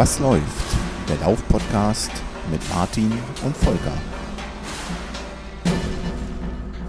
[0.00, 0.78] Was läuft?
[1.10, 2.10] Der Lauf-Podcast
[2.50, 3.12] mit Martin
[3.44, 3.92] und Volker.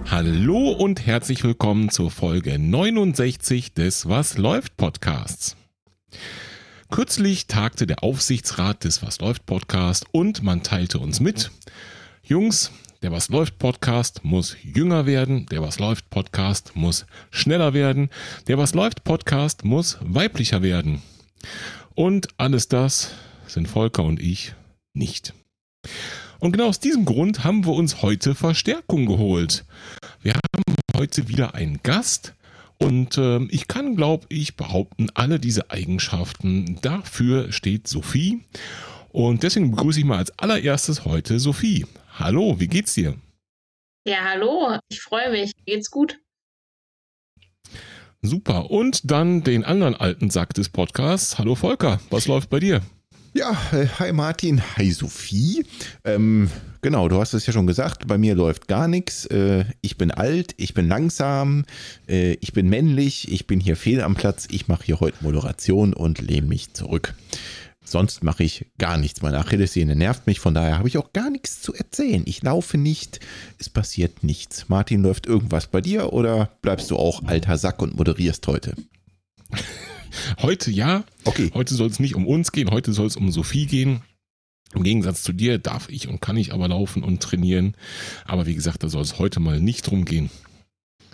[0.10, 5.58] Hallo und herzlich willkommen zur Folge 69 des Was läuft Podcasts.
[6.90, 11.52] Kürzlich tagte der Aufsichtsrat des Was läuft Podcast und man teilte uns mit,
[12.24, 18.10] Jungs, der Was läuft Podcast muss jünger werden, der Was läuft Podcast muss schneller werden,
[18.48, 21.02] der Was läuft Podcast muss weiblicher werden.
[21.96, 23.12] Und alles das
[23.48, 24.54] sind Volker und ich
[24.94, 25.34] nicht.
[26.40, 29.66] Und genau aus diesem Grund haben wir uns heute Verstärkung geholt.
[30.22, 32.34] Wir haben heute wieder einen Gast
[32.80, 38.44] und äh, ich kann, glaube ich, behaupten, alle diese Eigenschaften, dafür steht Sophie.
[39.10, 41.86] Und deswegen begrüße ich mal als allererstes heute Sophie.
[42.18, 43.16] Hallo, wie geht's dir?
[44.08, 45.52] Ja, hallo, ich freue mich.
[45.66, 46.18] Geht's gut?
[48.24, 48.70] Super.
[48.70, 51.40] Und dann den anderen alten Sack des Podcasts.
[51.40, 52.82] Hallo Volker, was läuft bei dir?
[53.34, 55.66] Ja, äh, hi Martin, hi Sophie.
[56.06, 56.48] Ähm,
[56.82, 59.26] genau, du hast es ja schon gesagt, bei mir läuft gar nichts.
[59.26, 61.66] Äh, ich bin alt, ich bin langsam,
[62.08, 64.48] äh, ich bin männlich, ich bin hier fehl am Platz.
[64.52, 67.16] Ich mache hier heute Moderation und lehne mich zurück.
[67.92, 69.22] Sonst mache ich gar nichts.
[69.22, 72.24] Meine Achillessehne nervt mich, von daher habe ich auch gar nichts zu erzählen.
[72.26, 73.20] Ich laufe nicht,
[73.58, 74.70] es passiert nichts.
[74.70, 78.76] Martin, läuft irgendwas bei dir oder bleibst du auch alter Sack und moderierst heute?
[80.42, 81.06] Heute ja.
[81.24, 81.52] Okay.
[81.54, 84.02] Heute soll es nicht um uns gehen, heute soll es um Sophie gehen.
[84.74, 87.76] Im Gegensatz zu dir darf ich und kann ich aber laufen und trainieren.
[88.26, 90.30] Aber wie gesagt, da soll es heute mal nicht drum gehen.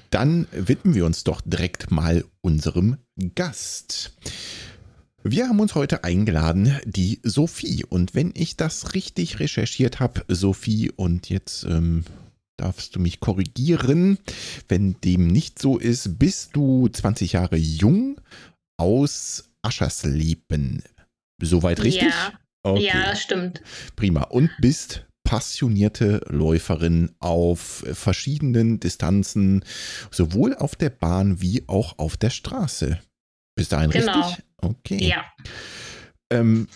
[0.09, 2.97] Dann widmen wir uns doch direkt mal unserem
[3.35, 4.13] Gast.
[5.23, 7.83] Wir haben uns heute eingeladen, die Sophie.
[7.83, 12.05] Und wenn ich das richtig recherchiert habe, Sophie, und jetzt ähm,
[12.57, 14.19] darfst du mich korrigieren,
[14.67, 18.21] wenn dem nicht so ist, bist du 20 Jahre jung
[18.77, 20.83] aus Aschersleben.
[21.41, 22.09] Soweit richtig?
[22.09, 22.85] Ja, okay.
[22.85, 23.61] ja stimmt.
[23.95, 24.23] Prima.
[24.23, 29.65] Und bist passionierte Läuferin auf verschiedenen Distanzen,
[30.09, 32.99] sowohl auf der Bahn wie auch auf der Straße.
[33.55, 34.21] Bis dahin genau.
[34.21, 34.45] richtig?
[34.61, 35.03] Okay.
[35.03, 35.25] Ja.
[36.29, 36.67] Ähm,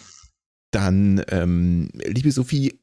[0.72, 2.80] dann, ähm, liebe Sophie,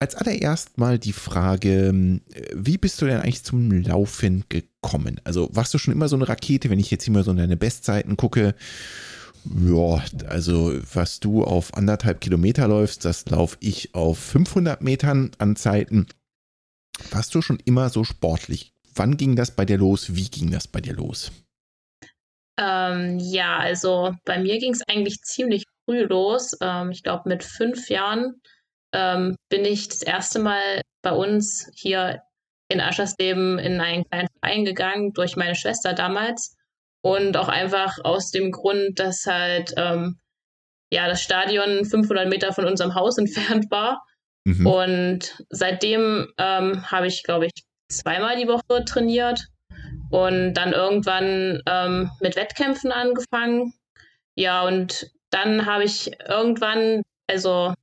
[0.00, 2.20] als allererst mal die Frage,
[2.54, 5.20] wie bist du denn eigentlich zum Laufen gekommen?
[5.24, 7.36] Also warst du schon immer so eine Rakete, wenn ich jetzt hier mal so in
[7.36, 8.54] deine Bestzeiten gucke?
[9.44, 15.56] Ja, also was du auf anderthalb Kilometer läufst, das laufe ich auf 500 Metern an
[15.56, 16.06] Zeiten.
[17.10, 18.74] Warst du schon immer so sportlich?
[18.94, 20.14] Wann ging das bei dir los?
[20.14, 21.32] Wie ging das bei dir los?
[22.58, 26.56] Ähm, ja, also bei mir ging es eigentlich ziemlich früh los.
[26.60, 28.40] Ähm, ich glaube, mit fünf Jahren
[28.92, 32.22] ähm, bin ich das erste Mal bei uns hier
[32.68, 36.56] in Aschersleben in einen kleinen Verein gegangen, durch meine Schwester damals.
[37.02, 40.18] Und auch einfach aus dem Grund, dass halt ähm,
[40.92, 44.02] ja das Stadion 500 Meter von unserem Haus entfernt war.
[44.44, 44.66] Mhm.
[44.66, 47.52] Und seitdem ähm, habe ich, glaube ich,
[47.88, 49.46] zweimal die Woche trainiert
[50.10, 53.74] und dann irgendwann ähm, mit Wettkämpfen angefangen.
[54.34, 57.74] Ja, und dann habe ich irgendwann, also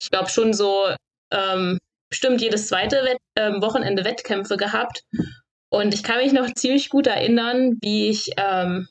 [0.00, 0.88] ich glaube schon so
[1.30, 1.78] ähm,
[2.10, 5.02] bestimmt jedes zweite Wett ähm, Wochenende Wettkämpfe gehabt.
[5.70, 8.88] Und ich kann mich noch ziemlich gut erinnern, wie ich ähm,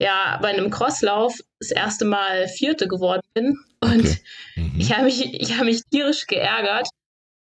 [0.00, 3.58] ja bei einem Crosslauf das erste Mal Vierte geworden bin.
[3.80, 4.20] Und okay.
[4.56, 4.74] mhm.
[4.78, 6.88] ich habe mich, ich hab mich tierisch geärgert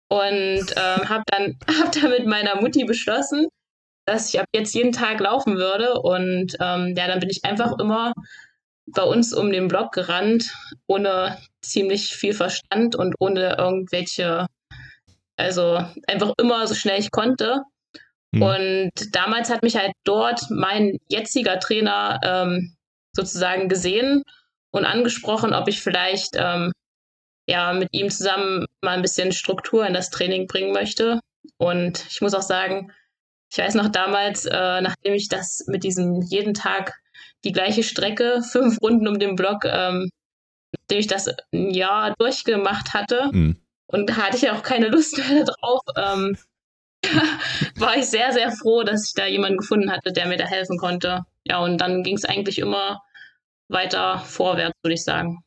[0.08, 3.46] und ähm, habe dann, hab dann mit meiner Mutti beschlossen,
[4.10, 5.94] dass ich ab jetzt jeden Tag laufen würde.
[5.94, 8.12] Und ähm, ja, dann bin ich einfach immer
[8.86, 10.52] bei uns um den Block gerannt,
[10.86, 14.46] ohne ziemlich viel Verstand und ohne irgendwelche,
[15.36, 17.62] also einfach immer so schnell ich konnte.
[18.32, 18.42] Mhm.
[18.42, 22.76] Und damals hat mich halt dort mein jetziger Trainer ähm,
[23.14, 24.24] sozusagen gesehen
[24.72, 26.72] und angesprochen, ob ich vielleicht ähm,
[27.48, 31.20] ja mit ihm zusammen mal ein bisschen Struktur in das Training bringen möchte.
[31.58, 32.92] Und ich muss auch sagen,
[33.50, 36.94] ich weiß noch damals, äh, nachdem ich das mit diesem jeden Tag
[37.44, 40.10] die gleiche Strecke, fünf Runden um den Block, ähm,
[40.72, 43.56] nachdem ich das ein Jahr durchgemacht hatte mhm.
[43.86, 46.36] und da hatte ich auch keine Lust mehr drauf, ähm,
[47.76, 50.76] war ich sehr, sehr froh, dass ich da jemanden gefunden hatte, der mir da helfen
[50.76, 51.22] konnte.
[51.44, 53.00] Ja, und dann ging es eigentlich immer
[53.68, 55.42] weiter vorwärts, würde ich sagen.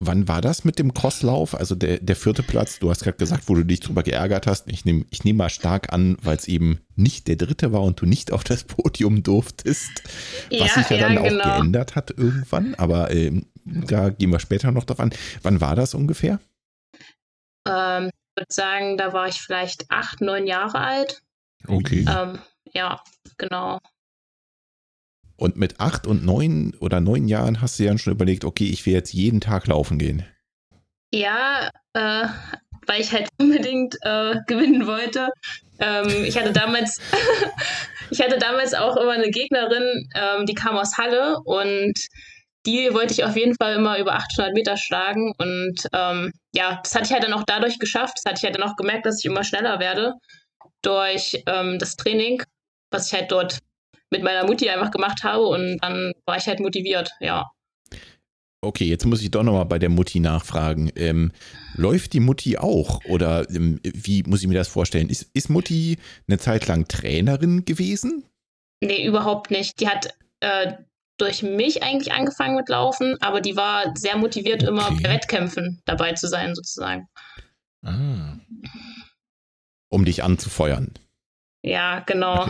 [0.00, 1.56] Wann war das mit dem Crosslauf?
[1.56, 4.68] Also der, der vierte Platz, du hast gerade gesagt, wo du dich drüber geärgert hast.
[4.68, 8.00] Ich nehme ich nehm mal stark an, weil es eben nicht der dritte war und
[8.00, 10.04] du nicht auf das Podium durftest.
[10.50, 11.42] Ja, was sich ja, ja dann genau.
[11.42, 12.76] auch geändert hat irgendwann.
[12.76, 15.12] Aber ähm, da gehen wir später noch drauf an.
[15.42, 16.38] Wann war das ungefähr?
[17.66, 21.22] Ähm, ich würde sagen, da war ich vielleicht acht, neun Jahre alt.
[21.66, 22.06] Okay.
[22.08, 22.38] Ähm,
[22.72, 23.02] ja,
[23.36, 23.80] genau.
[25.38, 28.84] Und mit acht und neun oder neun Jahren hast du ja schon überlegt, okay, ich
[28.84, 30.26] will jetzt jeden Tag laufen gehen.
[31.12, 32.26] Ja, äh,
[32.86, 35.28] weil ich halt unbedingt äh, gewinnen wollte.
[35.78, 37.00] Ähm, ich hatte damals,
[38.10, 41.94] ich hatte damals auch immer eine Gegnerin, ähm, die kam aus Halle und
[42.66, 45.32] die wollte ich auf jeden Fall immer über 800 Meter schlagen.
[45.38, 48.14] Und ähm, ja, das hatte ich halt dann auch dadurch geschafft.
[48.16, 50.14] Das hatte ich halt dann auch gemerkt, dass ich immer schneller werde
[50.82, 52.42] durch ähm, das Training,
[52.90, 53.58] was ich halt dort
[54.10, 55.46] mit meiner Mutti einfach gemacht habe.
[55.46, 57.46] Und dann war ich halt motiviert, ja.
[58.60, 60.90] Okay, jetzt muss ich doch nochmal bei der Mutti nachfragen.
[60.96, 61.30] Ähm,
[61.74, 63.04] läuft die Mutti auch?
[63.04, 65.10] Oder ähm, wie muss ich mir das vorstellen?
[65.10, 65.96] Ist, ist Mutti
[66.26, 68.24] eine Zeit lang Trainerin gewesen?
[68.80, 69.78] Nee, überhaupt nicht.
[69.80, 70.72] Die hat äh,
[71.18, 74.70] durch mich eigentlich angefangen mit Laufen, aber die war sehr motiviert, okay.
[74.70, 77.08] immer bei Wettkämpfen dabei zu sein, sozusagen.
[77.84, 78.38] Ah.
[79.88, 80.94] Um dich anzufeuern.
[81.68, 82.48] Ja, genau.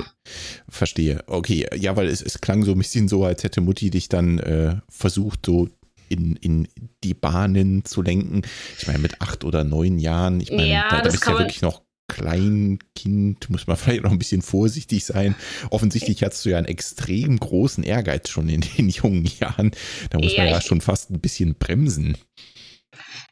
[0.68, 1.24] Verstehe.
[1.26, 4.38] Okay, ja, weil es, es klang so ein bisschen so, als hätte Mutti dich dann
[4.38, 5.68] äh, versucht, so
[6.08, 6.68] in, in
[7.02, 8.42] die Bahnen zu lenken.
[8.78, 11.38] Ich meine, mit acht oder neun Jahren, ich meine, ja, da, da bist du ja
[11.38, 15.34] wirklich noch Kleinkind, muss man vielleicht noch ein bisschen vorsichtig sein.
[15.70, 19.72] Offensichtlich hattest du ja einen extrem großen Ehrgeiz schon in den jungen Jahren.
[20.10, 22.16] Da muss ja, man ja schon fast ein bisschen bremsen.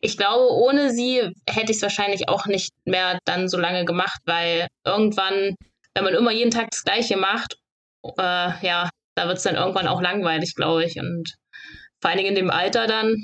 [0.00, 4.20] Ich glaube, ohne sie hätte ich es wahrscheinlich auch nicht mehr dann so lange gemacht,
[4.26, 5.54] weil irgendwann,
[5.96, 7.56] wenn man immer jeden Tag das Gleiche macht,
[8.18, 10.98] äh, ja, da wird es dann irgendwann auch langweilig, glaube ich.
[11.00, 11.34] Und
[12.02, 13.16] vor allen Dingen in dem Alter dann,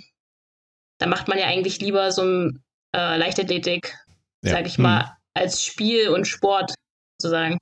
[0.99, 2.65] da macht man ja eigentlich lieber so ein
[2.97, 3.95] äh, Leichtathletik,
[4.43, 4.53] ja.
[4.53, 5.11] sag ich mal, hm.
[5.35, 6.75] als Spiel und Sport
[7.21, 7.59] sozusagen.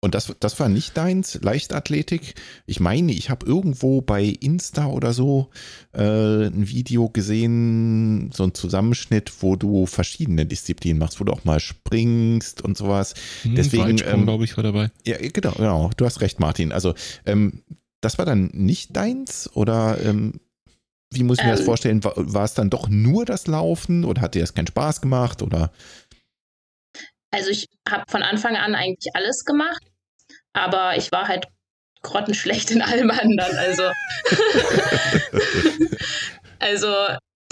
[0.00, 2.34] Und das, das war nicht deins, Leichtathletik.
[2.66, 5.50] Ich meine, ich habe irgendwo bei Insta oder so
[5.92, 11.44] äh, ein Video gesehen, so ein Zusammenschnitt, wo du verschiedene Disziplinen machst, wo du auch
[11.44, 13.14] mal springst und sowas.
[13.42, 14.92] Hm, Deswegen, ähm, glaube ich, war dabei.
[15.04, 15.90] Ja, genau, genau.
[15.96, 16.70] Du hast recht, Martin.
[16.70, 16.94] Also,
[17.26, 17.64] ähm,
[18.00, 20.34] das war dann nicht deins oder ähm,
[21.10, 21.66] wie muss ich mir das ähm.
[21.66, 22.04] vorstellen?
[22.04, 25.42] War, war, es dann doch nur das Laufen oder hat dir das keinen Spaß gemacht
[25.42, 25.72] oder?
[27.30, 29.82] Also ich habe von Anfang an eigentlich alles gemacht,
[30.52, 31.46] aber ich war halt
[32.02, 33.56] grottenschlecht in allem anderen.
[33.58, 33.82] Also,
[36.58, 36.94] also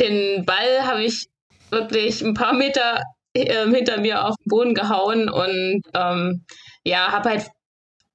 [0.01, 1.27] den Ball habe ich
[1.71, 3.03] wirklich ein paar Meter
[3.35, 6.45] äh, hinter mir auf den Boden gehauen und ähm,
[6.85, 7.47] ja, habe halt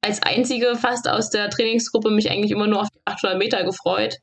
[0.02, 4.16] als einzige fast aus der Trainingsgruppe mich eigentlich immer nur auf die 800 Meter gefreut,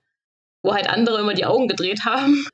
[0.62, 2.46] wo halt andere immer die Augen gedreht haben.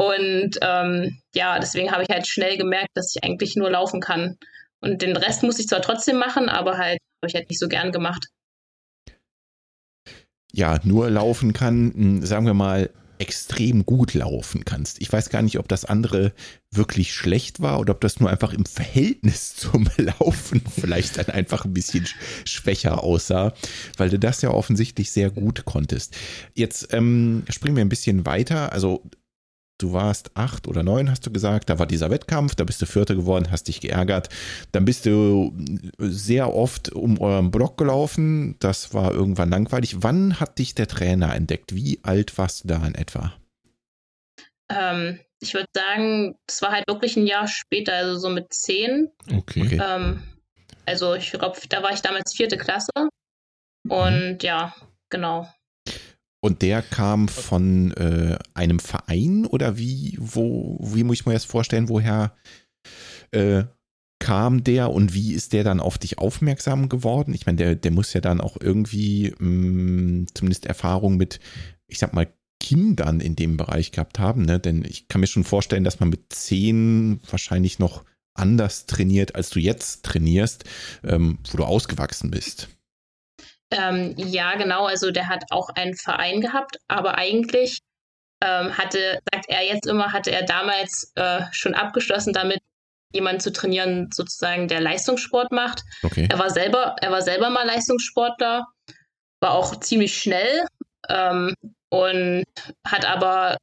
[0.00, 4.38] Und ähm, ja, deswegen habe ich halt schnell gemerkt, dass ich eigentlich nur laufen kann.
[4.80, 7.68] Und den Rest muss ich zwar trotzdem machen, aber halt habe ich halt nicht so
[7.68, 8.28] gern gemacht.
[10.52, 12.88] Ja, nur laufen kann, hm, sagen wir mal,
[13.18, 15.02] extrem gut laufen kannst.
[15.02, 16.32] Ich weiß gar nicht, ob das andere
[16.70, 21.66] wirklich schlecht war oder ob das nur einfach im Verhältnis zum Laufen vielleicht dann einfach
[21.66, 22.08] ein bisschen
[22.46, 23.52] schwächer aussah,
[23.98, 26.16] weil du das ja offensichtlich sehr gut konntest.
[26.54, 28.72] Jetzt ähm, springen wir ein bisschen weiter.
[28.72, 29.02] Also
[29.82, 32.86] du warst acht oder neun, hast du gesagt, da war dieser Wettkampf, da bist du
[32.86, 34.28] Vierte geworden, hast dich geärgert.
[34.72, 35.52] Dann bist du
[35.98, 40.02] sehr oft um euren Block gelaufen, das war irgendwann langweilig.
[40.02, 41.74] Wann hat dich der Trainer entdeckt?
[41.74, 43.32] Wie alt warst du da in etwa?
[44.70, 49.10] Ähm, ich würde sagen, das war halt wirklich ein Jahr später, also so mit zehn.
[49.34, 49.80] Okay.
[49.82, 50.22] Ähm,
[50.86, 52.90] also ich glaube, da war ich damals vierte Klasse.
[53.88, 54.38] Und mhm.
[54.42, 54.74] ja,
[55.08, 55.48] genau.
[56.40, 61.44] Und der kam von äh, einem Verein oder wie, wo, wie muss ich mir das
[61.44, 62.34] vorstellen, woher
[63.30, 63.64] äh,
[64.20, 67.34] kam der und wie ist der dann auf dich aufmerksam geworden?
[67.34, 71.40] Ich meine, der, der muss ja dann auch irgendwie mh, mm, zumindest Erfahrung mit,
[71.88, 74.60] ich sag mal, Kindern in dem Bereich gehabt haben, ne?
[74.60, 78.04] Denn ich kann mir schon vorstellen, dass man mit zehn wahrscheinlich noch
[78.34, 80.64] anders trainiert, als du jetzt trainierst,
[81.02, 82.68] ähm, wo du ausgewachsen bist.
[83.70, 84.86] Ähm, ja, genau.
[84.86, 87.78] Also der hat auch einen Verein gehabt, aber eigentlich
[88.42, 92.60] ähm, hatte, sagt er jetzt immer, hatte er damals äh, schon abgeschlossen damit,
[93.12, 95.82] jemanden zu trainieren, sozusagen, der Leistungssport macht.
[96.02, 96.28] Okay.
[96.30, 98.66] Er war selber, er war selber mal Leistungssportler,
[99.40, 100.66] war auch ziemlich schnell
[101.08, 101.54] ähm,
[101.90, 102.44] und
[102.86, 103.56] hat aber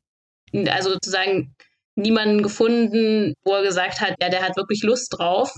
[0.70, 1.56] also sozusagen
[1.96, 5.54] niemanden gefunden, wo er gesagt hat, ja, der hat wirklich Lust drauf.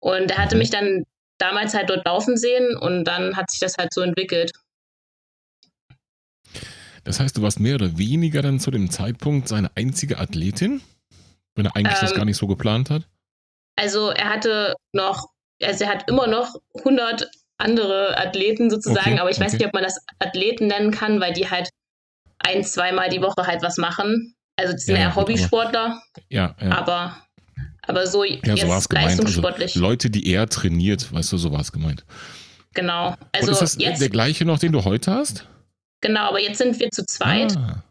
[0.00, 1.04] Und er hatte mich dann
[1.40, 4.52] damals halt dort laufen sehen und dann hat sich das halt so entwickelt.
[7.04, 10.82] Das heißt, du warst mehr oder weniger dann zu dem Zeitpunkt seine einzige Athletin,
[11.54, 13.08] wenn er eigentlich ähm, das gar nicht so geplant hat?
[13.76, 15.28] Also er hatte noch,
[15.62, 19.46] also er hat immer noch 100 andere Athleten sozusagen, okay, aber ich okay.
[19.46, 21.70] weiß nicht, ob man das Athleten nennen kann, weil die halt
[22.38, 24.34] ein, zweimal die Woche halt was machen.
[24.56, 26.02] Also die sind ja, ja Hobbysportler.
[26.28, 26.70] ja, ja.
[26.70, 27.16] Aber
[27.90, 29.20] aber so ja, so war es gemeint.
[29.20, 32.04] Also Leute, die er trainiert, weißt du, so war es gemeint.
[32.72, 33.16] genau.
[33.32, 35.46] Also Und ist das jetzt, der gleiche noch, den du heute hast?
[36.00, 37.56] genau, aber jetzt sind wir zu zweit.
[37.56, 37.82] Ah,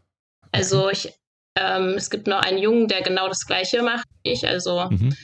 [0.52, 1.12] Also ich,
[1.56, 4.48] ähm, es gibt noch einen Jungen, der genau das Gleiche macht wie ich.
[4.48, 5.14] Also mhm.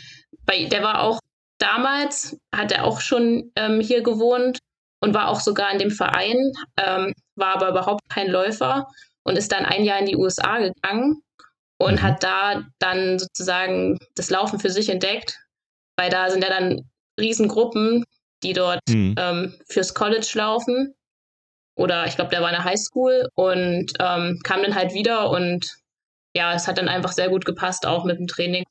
[0.45, 1.19] bei, der war auch
[1.59, 4.59] damals, hat er auch schon ähm, hier gewohnt
[5.01, 8.87] und war auch sogar in dem Verein, ähm, war aber überhaupt kein Läufer
[9.25, 11.23] und ist dann ein Jahr in die USA gegangen
[11.79, 12.03] und Mhm.
[12.03, 15.39] hat da dann sozusagen das Laufen für sich entdeckt,
[15.97, 18.05] weil da sind ja dann Riesengruppen,
[18.43, 19.15] die dort Mhm.
[19.19, 20.95] ähm, fürs College laufen.
[21.79, 25.67] Oder ich glaube, der war in der Highschool und ähm, kam dann halt wieder und
[26.35, 28.65] ja, es hat dann einfach sehr gut gepasst, auch mit dem Training.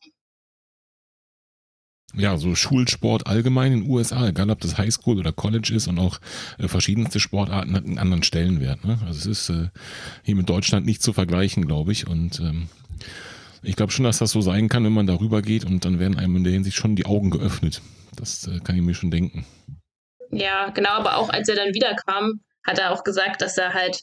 [2.18, 6.00] ja, so Schulsport allgemein in den USA, egal ob das Highschool oder College ist und
[6.00, 6.20] auch
[6.58, 8.86] äh, verschiedenste Sportarten hat einen anderen Stellenwert.
[8.86, 8.98] Ne?
[9.06, 9.68] Also es ist äh,
[10.24, 12.08] hier mit Deutschland nicht zu vergleichen, glaube ich.
[12.08, 12.70] Und ähm,
[13.64, 16.18] ich glaube schon, dass das so sein kann, wenn man darüber geht und dann werden
[16.18, 17.82] einem in der Hinsicht schon die Augen geöffnet.
[18.16, 19.46] Das äh, kann ich mir schon denken.
[20.32, 24.00] Ja, genau, aber auch als er dann wiederkam, hat er auch gesagt, dass er halt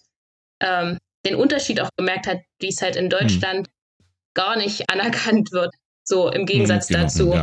[0.60, 3.68] ähm, den Unterschied auch gemerkt hat, wie es halt in Deutschland
[4.34, 5.74] gar nicht anerkannt wird.
[6.04, 7.32] So im Gegensatz Mhm, genau, dazu.
[7.34, 7.42] Ja,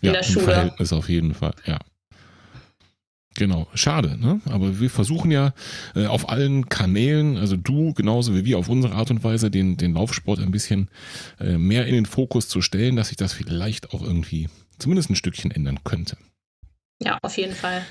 [0.00, 0.44] in ja der im Schule.
[0.46, 1.78] Verhältnis auf jeden Fall, ja.
[3.38, 4.40] Genau, schade, ne?
[4.50, 5.54] Aber wir versuchen ja
[5.94, 9.76] äh, auf allen Kanälen, also du genauso wie wir auf unsere Art und Weise, den,
[9.76, 10.88] den Laufsport ein bisschen
[11.38, 14.48] äh, mehr in den Fokus zu stellen, dass sich das vielleicht auch irgendwie
[14.80, 16.16] zumindest ein Stückchen ändern könnte.
[17.00, 17.86] Ja, auf jeden Fall.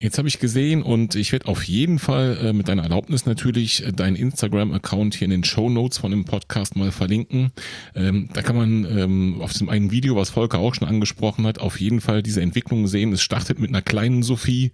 [0.00, 3.84] Jetzt habe ich gesehen und ich werde auf jeden Fall äh, mit deiner Erlaubnis natürlich
[3.84, 7.50] äh, deinen Instagram-Account hier in den Show Notes von dem Podcast mal verlinken.
[7.96, 11.58] Ähm, da kann man ähm, auf diesem einen Video, was Volker auch schon angesprochen hat,
[11.58, 13.12] auf jeden Fall diese Entwicklung sehen.
[13.12, 14.70] Es startet mit einer kleinen Sophie.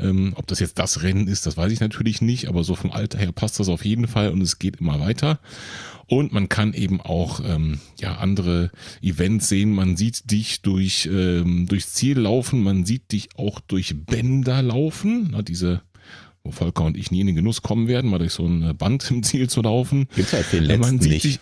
[0.00, 2.92] Ähm, ob das jetzt das Rennen ist, das weiß ich natürlich nicht, aber so vom
[2.92, 5.38] Alter her passt das auf jeden Fall und es geht immer weiter.
[6.06, 9.72] Und man kann eben auch ähm, ja andere Events sehen.
[9.72, 15.28] Man sieht dich durch ähm, durchs Ziel laufen, man sieht dich auch durch Bänder laufen.
[15.32, 15.82] Na, diese,
[16.42, 18.74] wo Volker und ich nie in den Genuss kommen werden, mal durch so ein äh,
[18.74, 20.08] Band im Ziel zu laufen.
[20.14, 21.24] Gibt's halt den letzten man sieht nicht.
[21.24, 21.40] dich.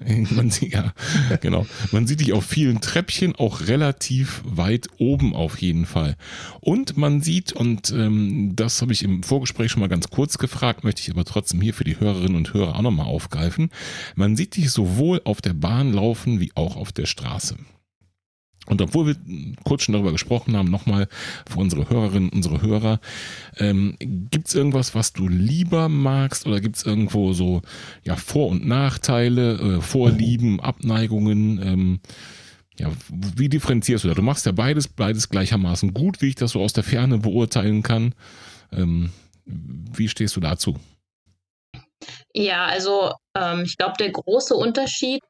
[0.30, 0.92] Man sieht, ja,
[1.40, 1.66] genau.
[1.92, 6.16] Man sieht dich auf vielen Treppchen auch relativ weit oben auf jeden Fall.
[6.60, 10.84] Und man sieht, und ähm, das habe ich im Vorgespräch schon mal ganz kurz gefragt,
[10.84, 13.70] möchte ich aber trotzdem hier für die Hörerinnen und Hörer auch nochmal aufgreifen.
[14.14, 17.56] Man sieht dich sowohl auf der Bahn laufen wie auch auf der Straße.
[18.68, 19.16] Und obwohl wir
[19.64, 21.08] kurz schon darüber gesprochen haben, nochmal
[21.48, 23.00] für unsere Hörerinnen, unsere Hörer,
[23.56, 27.62] ähm, gibt es irgendwas, was du lieber magst oder gibt es irgendwo so
[28.04, 31.60] ja, Vor- und Nachteile, äh, Vorlieben, Abneigungen?
[31.62, 32.00] Ähm,
[32.78, 34.14] ja, wie differenzierst du da?
[34.14, 37.82] Du machst ja beides, beides gleichermaßen gut, wie ich das so aus der Ferne beurteilen
[37.82, 38.14] kann.
[38.70, 39.10] Ähm,
[39.46, 40.76] wie stehst du dazu?
[42.34, 45.20] Ja, also ähm, ich glaube, der große Unterschied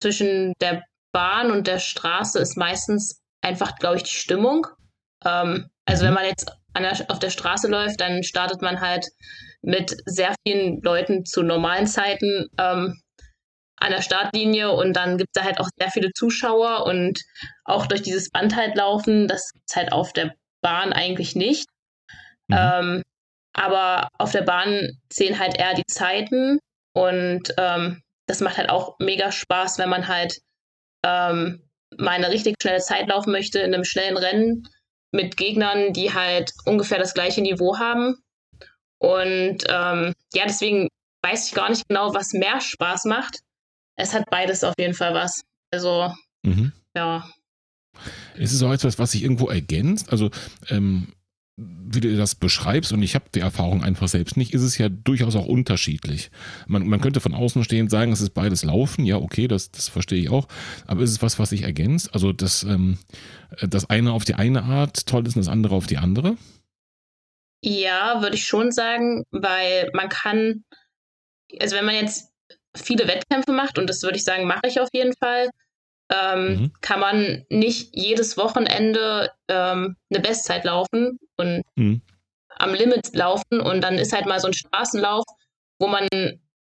[0.00, 0.82] zwischen der
[1.14, 4.66] Bahn und der Straße ist meistens einfach, glaube ich, die Stimmung.
[5.24, 6.08] Ähm, also Mhm.
[6.08, 9.06] wenn man jetzt der, auf der Straße läuft, dann startet man halt
[9.62, 13.00] mit sehr vielen Leuten zu normalen Zeiten ähm,
[13.76, 17.20] an der Startlinie und dann gibt es da halt auch sehr viele Zuschauer und
[17.64, 21.68] auch durch dieses Band halt laufen, das ist halt auf der Bahn eigentlich nicht.
[22.48, 22.56] Mhm.
[22.58, 23.02] Ähm,
[23.54, 26.58] aber auf der Bahn zählen halt eher die Zeiten
[26.92, 30.38] und ähm, das macht halt auch mega Spaß, wenn man halt
[31.04, 31.62] ähm,
[31.98, 34.66] mal eine richtig schnelle Zeit laufen möchte in einem schnellen Rennen
[35.12, 38.16] mit Gegnern, die halt ungefähr das gleiche Niveau haben.
[38.98, 40.88] Und ähm, ja, deswegen
[41.22, 43.38] weiß ich gar nicht genau, was mehr Spaß macht.
[43.96, 45.42] Es hat beides auf jeden Fall was.
[45.72, 46.12] Also,
[46.44, 46.72] Mhm.
[46.96, 47.28] ja.
[48.34, 50.10] Ist es auch etwas, was sich irgendwo ergänzt?
[50.10, 50.30] Also,
[50.68, 51.12] ähm,
[51.56, 54.88] wie du das beschreibst, und ich habe die Erfahrung einfach selbst nicht, ist es ja
[54.88, 56.30] durchaus auch unterschiedlich.
[56.66, 59.88] Man, man könnte von außen stehend sagen, es ist beides Laufen, ja, okay, das, das
[59.88, 60.48] verstehe ich auch,
[60.86, 62.12] aber ist es was, was sich ergänzt?
[62.12, 62.98] Also, dass ähm,
[63.60, 66.36] das eine auf die eine Art toll ist und das andere auf die andere?
[67.62, 70.64] Ja, würde ich schon sagen, weil man kann,
[71.60, 72.30] also wenn man jetzt
[72.76, 75.50] viele Wettkämpfe macht, und das würde ich sagen, mache ich auf jeden Fall,
[76.14, 76.72] ähm, Mhm.
[76.80, 82.02] kann man nicht jedes Wochenende ähm, eine Bestzeit laufen und Mhm.
[82.58, 85.24] am Limit laufen und dann ist halt mal so ein Straßenlauf,
[85.80, 86.06] wo man,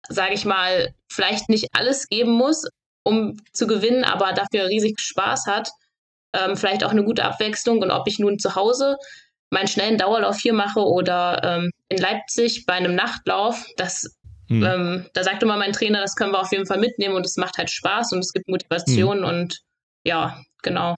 [0.09, 2.67] sage ich mal, vielleicht nicht alles geben muss,
[3.05, 5.71] um zu gewinnen, aber dafür riesig Spaß hat.
[6.35, 8.97] Ähm, vielleicht auch eine gute Abwechslung und ob ich nun zu Hause
[9.51, 14.17] meinen schnellen Dauerlauf hier mache oder ähm, in Leipzig bei einem Nachtlauf, das,
[14.49, 14.63] Mhm.
[14.63, 17.37] ähm, da sagte mal mein Trainer, das können wir auf jeden Fall mitnehmen und es
[17.37, 19.61] macht halt Spaß und es gibt Motivation und
[20.07, 20.95] ja, genau.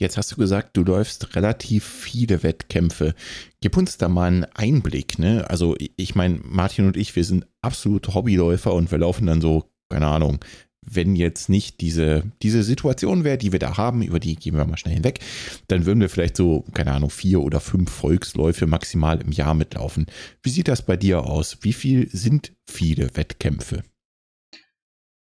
[0.00, 3.14] Jetzt hast du gesagt, du läufst relativ viele Wettkämpfe.
[3.60, 5.18] Gib uns da mal einen Einblick.
[5.18, 5.48] Ne?
[5.48, 9.70] Also ich meine, Martin und ich, wir sind absolute Hobbyläufer und wir laufen dann so,
[9.88, 10.40] keine Ahnung,
[10.86, 14.64] wenn jetzt nicht diese, diese Situation wäre, die wir da haben, über die gehen wir
[14.64, 15.20] mal schnell hinweg,
[15.68, 20.06] dann würden wir vielleicht so, keine Ahnung, vier oder fünf Volksläufe maximal im Jahr mitlaufen.
[20.42, 21.58] Wie sieht das bei dir aus?
[21.62, 23.82] Wie viel sind viele Wettkämpfe?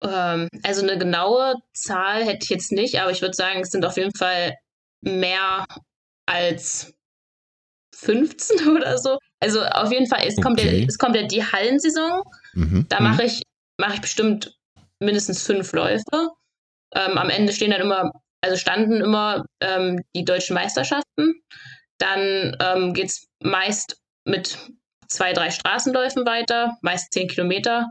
[0.03, 3.85] Ähm, also eine genaue Zahl hätte ich jetzt nicht, aber ich würde sagen, es sind
[3.85, 4.55] auf jeden Fall
[5.01, 5.67] mehr
[6.27, 6.95] als
[7.95, 9.19] 15 oder so.
[9.41, 10.43] Also auf jeden Fall, es, okay.
[10.43, 12.23] kommt, ja, es kommt ja die Hallensaison.
[12.55, 12.87] Mhm.
[12.89, 13.29] Da mache mhm.
[13.29, 13.43] ich,
[13.79, 14.57] mach ich bestimmt
[15.04, 16.30] mindestens fünf Läufe.
[16.94, 21.42] Ähm, am Ende stehen dann immer, also standen immer ähm, die deutschen Meisterschaften.
[21.99, 24.58] Dann ähm, geht es meist mit
[25.08, 27.87] zwei, drei Straßenläufen weiter, meist zehn Kilometer.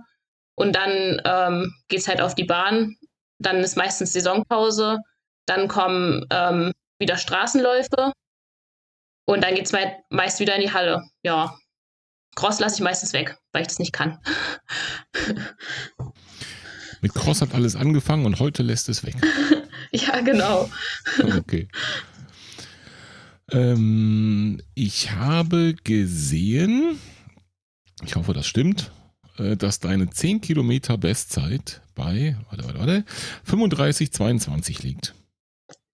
[0.55, 2.95] Und dann ähm, geht es halt auf die Bahn.
[3.39, 4.99] Dann ist meistens Saisonpause.
[5.45, 8.13] Dann kommen ähm, wieder Straßenläufe.
[9.25, 9.73] Und dann geht es
[10.09, 11.03] meist wieder in die Halle.
[11.23, 11.57] Ja.
[12.35, 14.19] Cross lasse ich meistens weg, weil ich das nicht kann.
[17.03, 19.15] Mit Cross hat alles angefangen und heute lässt es weg.
[19.91, 20.69] ja, genau.
[21.37, 21.67] Okay.
[23.51, 26.97] Ähm, ich habe gesehen,
[28.05, 28.91] ich hoffe, das stimmt,
[29.37, 33.05] äh, dass deine 10 Kilometer Bestzeit bei, warte, warte, warte,
[33.47, 35.13] 35,22 liegt.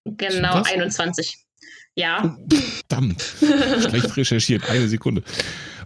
[0.06, 1.40] Genau, 21.
[1.96, 2.38] Ja.
[2.88, 3.22] Verdammt.
[3.40, 5.24] Schlecht recherchiert, eine Sekunde.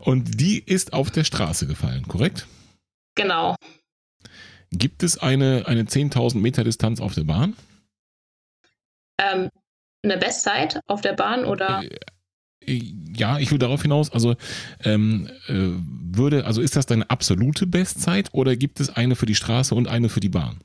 [0.01, 2.45] Und die ist auf der Straße gefallen, korrekt?
[3.15, 3.55] Genau.
[4.73, 7.55] Gibt es eine, eine 10.000 Meter Distanz auf der Bahn?
[9.19, 9.49] Ähm,
[10.03, 11.83] eine Bestzeit auf der Bahn oder?
[11.83, 12.81] Äh,
[13.15, 14.35] ja, ich will darauf hinaus, also
[14.83, 19.35] ähm, äh, würde, also ist das deine absolute Bestzeit oder gibt es eine für die
[19.35, 20.61] Straße und eine für die Bahn?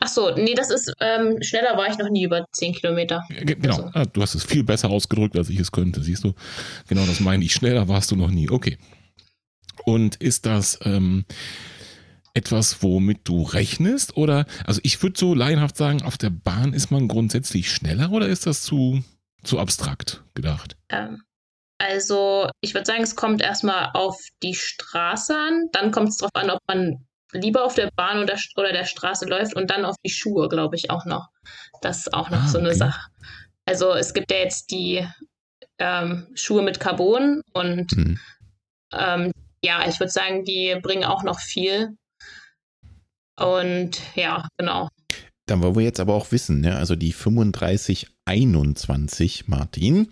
[0.00, 3.24] Ach so, nee, das ist, ähm, schneller war ich noch nie über 10 Kilometer.
[3.28, 3.90] Genau, also.
[3.94, 6.34] ah, du hast es viel besser ausgedrückt, als ich es könnte, siehst du?
[6.88, 8.76] Genau, das meine ich, schneller warst du noch nie, okay.
[9.84, 11.24] Und ist das ähm,
[12.36, 16.90] etwas, womit du rechnest oder, also ich würde so laienhaft sagen, auf der Bahn ist
[16.90, 19.02] man grundsätzlich schneller oder ist das zu,
[19.42, 20.76] zu abstrakt gedacht?
[20.90, 21.22] Ähm,
[21.78, 25.68] also, ich würde sagen, es kommt erstmal auf die Straße an.
[25.72, 29.26] Dann kommt es darauf an, ob man lieber auf der Bahn oder, oder der Straße
[29.26, 31.28] läuft und dann auf die Schuhe, glaube ich, auch noch.
[31.82, 32.78] Das ist auch noch ah, so eine okay.
[32.78, 33.10] Sache.
[33.66, 35.06] Also, es gibt ja jetzt die
[35.78, 38.18] ähm, Schuhe mit Carbon und hm.
[38.92, 41.96] ähm, ja, ich würde sagen, die bringen auch noch viel.
[43.38, 44.88] Und ja, genau.
[45.46, 46.76] Dann wollen wir jetzt aber auch wissen, ne?
[46.76, 50.08] also die 3521, Martin,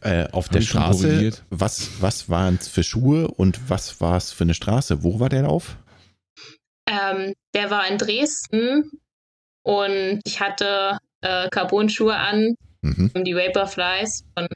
[0.00, 4.32] äh, auf Hab der Straße, was, was waren es für Schuhe und was war es
[4.32, 5.04] für eine Straße?
[5.04, 5.76] Wo war der Lauf?
[6.88, 8.90] Ähm, der war in Dresden
[9.62, 13.12] und ich hatte äh, Carbon-Schuhe an, mhm.
[13.24, 14.48] die Vaporflies von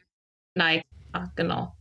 [0.56, 1.72] Nike, ah, genau.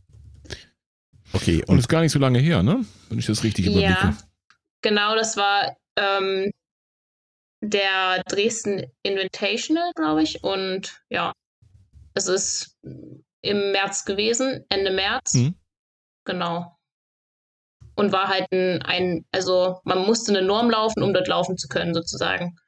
[1.32, 1.62] Okay.
[1.62, 2.84] Und, und ist gar nicht so lange her, ne?
[3.08, 3.90] Wenn ich das richtig überblicke.
[3.90, 4.16] Ja,
[4.82, 6.50] genau, das war ähm,
[7.60, 10.42] der Dresden Invitational, glaube ich.
[10.44, 11.32] Und ja,
[12.14, 12.76] es ist
[13.42, 15.34] im März gewesen, Ende März.
[15.34, 15.54] Mhm.
[16.24, 16.76] Genau.
[17.94, 21.68] Und war halt ein, ein, also man musste eine Norm laufen, um dort laufen zu
[21.68, 22.58] können, sozusagen.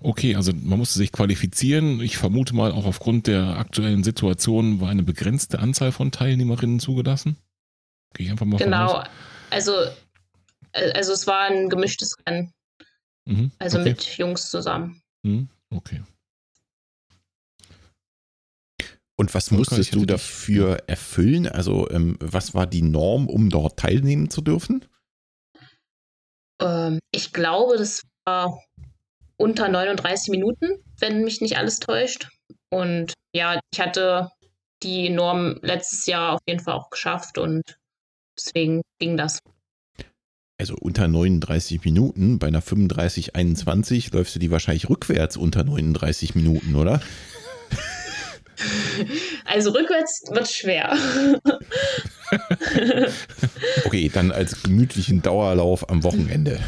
[0.00, 2.00] Okay, also man musste sich qualifizieren.
[2.00, 7.36] Ich vermute mal, auch aufgrund der aktuellen Situation war eine begrenzte Anzahl von Teilnehmerinnen zugelassen.
[8.14, 9.02] Gehe ich einfach mal Genau.
[9.50, 9.72] Also,
[10.72, 12.52] also es war ein gemischtes Rennen.
[13.26, 13.90] Mhm, also okay.
[13.90, 15.02] mit Jungs zusammen.
[15.22, 16.02] Mhm, okay.
[19.20, 21.48] Und was musstest du dafür erfüllen?
[21.48, 24.84] Also, ähm, was war die Norm, um dort teilnehmen zu dürfen?
[26.62, 28.62] Ähm, ich glaube, das war
[29.36, 32.28] unter 39 Minuten, wenn mich nicht alles täuscht.
[32.70, 34.30] Und ja, ich hatte
[34.82, 37.62] die Norm letztes Jahr auf jeden Fall auch geschafft und
[38.38, 39.40] deswegen ging das
[40.58, 46.34] also unter 39 Minuten, bei einer 35, 21 läufst du die wahrscheinlich rückwärts unter 39
[46.34, 47.00] Minuten, oder?
[49.44, 50.96] Also rückwärts wird schwer.
[53.84, 56.58] okay, dann als gemütlichen Dauerlauf am Wochenende.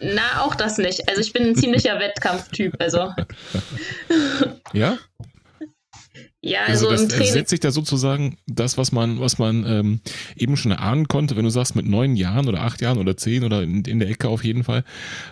[0.00, 1.08] Na, auch das nicht.
[1.08, 3.14] Also ich bin ein ziemlicher Wettkampftyp, also.
[4.74, 4.98] Ja?
[6.42, 10.00] Ja, also, also das setzt sich da sozusagen das, was man, was man ähm,
[10.36, 13.44] eben schon erahnen konnte, wenn du sagst, mit neun Jahren oder acht Jahren oder zehn
[13.44, 14.84] oder in, in der Ecke auf jeden Fall,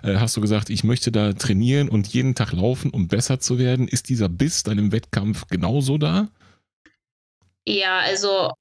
[0.03, 3.59] äh, hast du gesagt, ich möchte da trainieren und jeden Tag laufen, um besser zu
[3.59, 3.89] werden.
[3.89, 6.29] Ist dieser Biss dann im Wettkampf genauso da?
[7.67, 8.53] Ja, also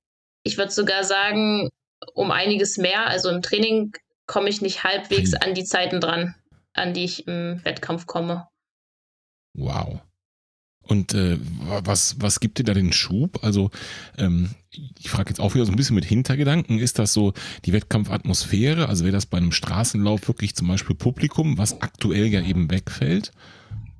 [0.43, 1.69] ich würde sogar sagen,
[2.13, 3.07] um einiges mehr.
[3.07, 3.91] Also im Training
[4.25, 6.33] komme ich nicht halbwegs an die Zeiten dran,
[6.73, 8.47] an die ich im Wettkampf komme.
[9.53, 9.99] Wow.
[10.88, 11.38] Und äh,
[11.84, 13.43] was, was gibt dir da den Schub?
[13.43, 13.71] Also
[14.17, 14.52] ähm,
[15.00, 17.34] ich frage jetzt auch wieder so ein bisschen mit Hintergedanken, ist das so
[17.65, 18.88] die Wettkampfatmosphäre?
[18.88, 23.32] Also wäre das bei einem Straßenlauf wirklich zum Beispiel Publikum, was aktuell ja eben wegfällt?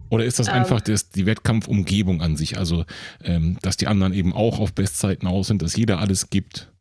[0.10, 2.58] Oder ist das ähm, einfach das, die Wettkampfumgebung an sich?
[2.58, 2.86] Also,
[3.24, 6.72] ähm, dass die anderen eben auch auf Bestzeiten aus sind, dass jeder alles gibt?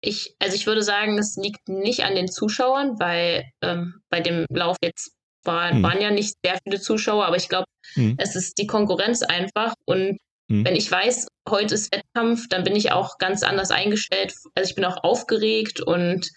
[0.00, 4.46] Ich, also ich würde sagen, es liegt nicht an den Zuschauern, weil ähm, bei dem
[4.50, 5.12] Lauf jetzt
[5.44, 5.82] war, hm.
[5.82, 8.14] waren ja nicht sehr viele Zuschauer, aber ich glaube, hm.
[8.18, 9.74] es ist die Konkurrenz einfach.
[9.84, 10.64] Und hm.
[10.64, 14.34] wenn ich weiß, heute ist Wettkampf, dann bin ich auch ganz anders eingestellt.
[14.54, 16.28] Also ich bin auch aufgeregt und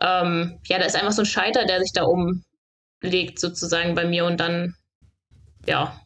[0.00, 4.26] ähm, ja, da ist einfach so ein Scheiter, der sich da umlegt sozusagen bei mir
[4.26, 4.74] und dann,
[5.66, 6.00] ja,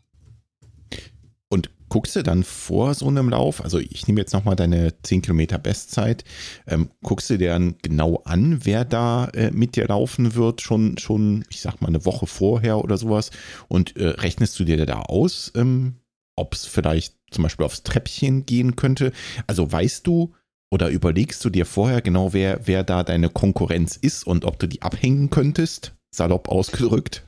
[1.90, 5.58] guckst du dann vor so einem Lauf, also ich nehme jetzt nochmal deine 10 Kilometer
[5.58, 6.24] Bestzeit,
[6.66, 10.96] ähm, guckst du dir dann genau an, wer da äh, mit dir laufen wird, schon,
[10.96, 13.30] schon, ich sag mal, eine Woche vorher oder sowas
[13.68, 15.96] und äh, rechnest du dir da aus, ähm,
[16.36, 19.12] ob es vielleicht zum Beispiel aufs Treppchen gehen könnte?
[19.46, 20.32] Also weißt du
[20.72, 24.68] oder überlegst du dir vorher genau, wer, wer da deine Konkurrenz ist und ob du
[24.68, 27.26] die abhängen könntest, salopp ausgedrückt?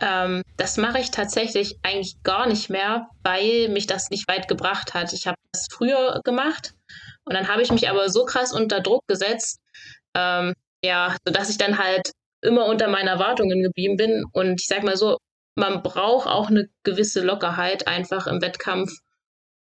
[0.00, 4.94] Ähm, das mache ich tatsächlich eigentlich gar nicht mehr, weil mich das nicht weit gebracht
[4.94, 5.12] hat.
[5.12, 6.74] Ich habe das früher gemacht
[7.24, 9.60] und dann habe ich mich aber so krass unter Druck gesetzt,
[10.14, 14.24] ähm, ja, sodass ich dann halt immer unter meinen Erwartungen geblieben bin.
[14.32, 15.18] Und ich sag mal so,
[15.54, 18.90] man braucht auch eine gewisse Lockerheit einfach im Wettkampf,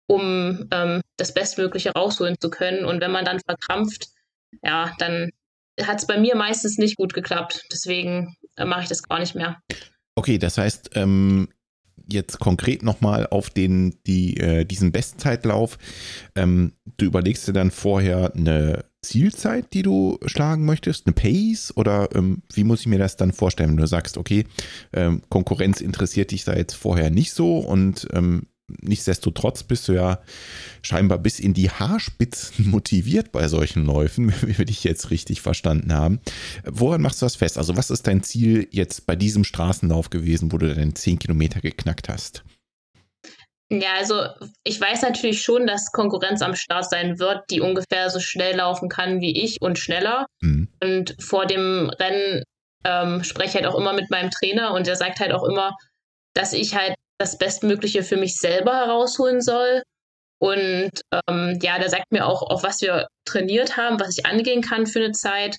[0.06, 2.84] um ähm, das Bestmögliche rausholen zu können.
[2.84, 4.06] Und wenn man dann verkrampft,
[4.62, 5.30] ja, dann
[5.80, 7.62] hat es bei mir meistens nicht gut geklappt.
[7.70, 9.60] Deswegen äh, mache ich das gar nicht mehr.
[10.14, 11.48] Okay, das heißt, ähm,
[12.08, 15.78] jetzt konkret nochmal auf den, die, äh, diesen Bestzeitlauf.
[16.34, 22.08] Ähm, du überlegst dir dann vorher eine Zielzeit, die du schlagen möchtest, eine Pace oder
[22.14, 24.44] ähm, wie muss ich mir das dann vorstellen, wenn du sagst, okay,
[24.92, 28.46] ähm, Konkurrenz interessiert dich da jetzt vorher nicht so und ähm,
[28.80, 30.20] nichtsdestotrotz bist du ja
[30.82, 35.92] scheinbar bis in die Haarspitzen motiviert bei solchen Läufen, wie wir dich jetzt richtig verstanden
[35.92, 36.20] haben.
[36.64, 37.58] Woran machst du das fest?
[37.58, 41.60] Also was ist dein Ziel jetzt bei diesem Straßenlauf gewesen, wo du deine 10 Kilometer
[41.60, 42.44] geknackt hast?
[43.72, 44.26] Ja, also
[44.64, 48.90] ich weiß natürlich schon, dass Konkurrenz am Start sein wird, die ungefähr so schnell laufen
[48.90, 50.26] kann wie ich und schneller.
[50.42, 50.68] Mhm.
[50.82, 52.42] Und vor dem Rennen
[52.84, 55.74] ähm, spreche ich halt auch immer mit meinem Trainer und der sagt halt auch immer,
[56.34, 59.82] dass ich halt das Bestmögliche für mich selber herausholen soll.
[60.40, 60.90] Und
[61.28, 64.86] ähm, ja, der sagt mir auch, auf was wir trainiert haben, was ich angehen kann
[64.86, 65.56] für eine Zeit.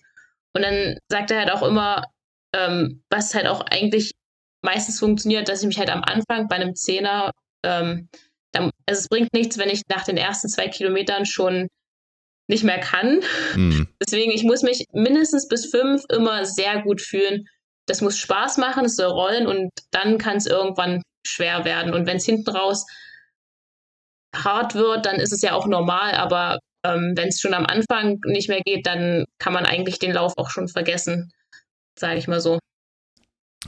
[0.54, 2.04] Und dann sagt er halt auch immer,
[2.54, 4.12] ähm, was halt auch eigentlich
[4.62, 7.32] meistens funktioniert, dass ich mich halt am Anfang bei einem Zehner,
[7.63, 8.10] ähm,
[8.52, 11.69] dann, also es bringt nichts, wenn ich nach den ersten zwei Kilometern schon
[12.49, 13.21] nicht mehr kann.
[13.56, 13.88] Mhm.
[14.06, 17.45] Deswegen, ich muss mich mindestens bis fünf immer sehr gut fühlen.
[17.88, 21.93] Das muss Spaß machen, es soll rollen und dann kann es irgendwann schwer werden.
[21.93, 22.86] Und wenn es hinten raus
[24.36, 28.19] hart wird, dann ist es ja auch normal, aber ähm, wenn es schon am Anfang
[28.25, 31.31] nicht mehr geht, dann kann man eigentlich den Lauf auch schon vergessen,
[31.97, 32.59] sage ich mal so.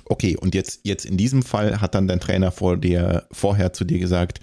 [0.04, 3.86] Okay, und jetzt, jetzt in diesem Fall hat dann dein Trainer vor dir, vorher zu
[3.86, 4.42] dir gesagt,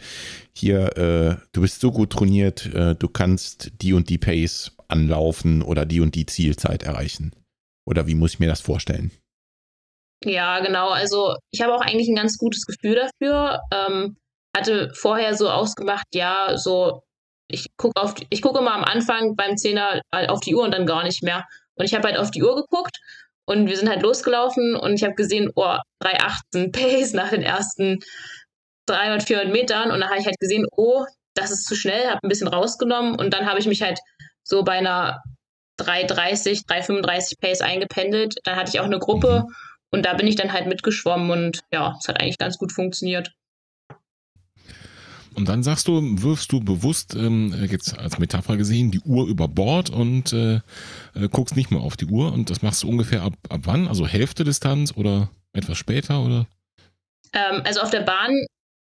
[0.55, 5.61] hier, äh, du bist so gut trainiert, äh, du kannst die und die Pace anlaufen
[5.61, 7.33] oder die und die Zielzeit erreichen.
[7.85, 9.11] Oder wie muss ich mir das vorstellen?
[10.25, 10.91] Ja, genau.
[10.91, 13.61] Also ich habe auch eigentlich ein ganz gutes Gefühl dafür.
[13.73, 14.17] Ähm,
[14.57, 17.03] hatte vorher so ausgemacht, ja, so
[17.49, 20.87] ich gucke auf, ich gucke immer am Anfang beim Zehner auf die Uhr und dann
[20.87, 21.45] gar nicht mehr.
[21.75, 22.97] Und ich habe halt auf die Uhr geguckt
[23.45, 28.01] und wir sind halt losgelaufen und ich habe gesehen, oh, 3,18 Pace nach den ersten
[28.87, 31.05] 300, 400 Metern und dann habe ich halt gesehen, oh,
[31.35, 33.99] das ist zu schnell, habe ein bisschen rausgenommen und dann habe ich mich halt
[34.43, 35.23] so bei einer
[35.81, 38.35] 3,30, 3,35 Pace eingependelt.
[38.45, 39.55] Dann hatte ich auch eine Gruppe mhm.
[39.93, 43.33] Und da bin ich dann halt mitgeschwommen und ja, es hat eigentlich ganz gut funktioniert.
[45.35, 49.49] Und dann sagst du, wirfst du bewusst, ähm, jetzt als Metapher gesehen, die Uhr über
[49.49, 50.57] Bord und äh,
[51.15, 52.33] äh, guckst nicht mehr auf die Uhr.
[52.33, 53.89] Und das machst du ungefähr ab, ab wann?
[53.89, 56.23] Also Hälfte Distanz oder etwas später?
[56.23, 56.47] oder?
[57.33, 58.45] Ähm, also auf der Bahn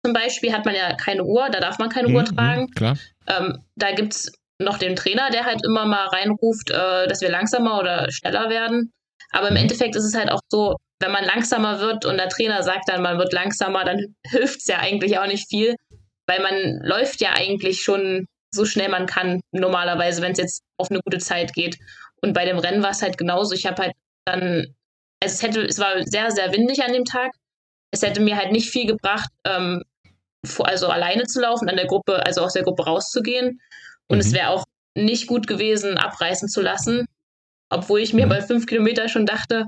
[0.05, 2.61] zum Beispiel hat man ja keine Uhr, da darf man keine mhm, Uhr tragen.
[2.63, 2.97] Mhm, klar.
[3.27, 4.31] Ähm, da gibt es
[4.61, 8.93] noch den Trainer, der halt immer mal reinruft, äh, dass wir langsamer oder schneller werden.
[9.31, 9.61] Aber im mhm.
[9.61, 13.01] Endeffekt ist es halt auch so, wenn man langsamer wird und der Trainer sagt dann,
[13.01, 15.75] man wird langsamer, dann hilft es ja eigentlich auch nicht viel,
[16.27, 20.89] weil man läuft ja eigentlich schon so schnell man kann, normalerweise, wenn es jetzt auf
[20.89, 21.77] eine gute Zeit geht.
[22.21, 23.53] Und bei dem Rennen war es halt genauso.
[23.53, 23.93] Ich habe halt
[24.25, 24.65] dann,
[25.21, 27.31] also es hätte, es war sehr, sehr windig an dem Tag.
[27.91, 29.83] Es hätte mir halt nicht viel gebracht, ähm,
[30.59, 33.59] also alleine zu laufen, an der Gruppe, also aus der Gruppe rauszugehen.
[34.07, 34.21] Und mhm.
[34.21, 37.05] es wäre auch nicht gut gewesen, abreißen zu lassen.
[37.69, 38.29] Obwohl ich mir mhm.
[38.29, 39.65] bei fünf Kilometern schon dachte,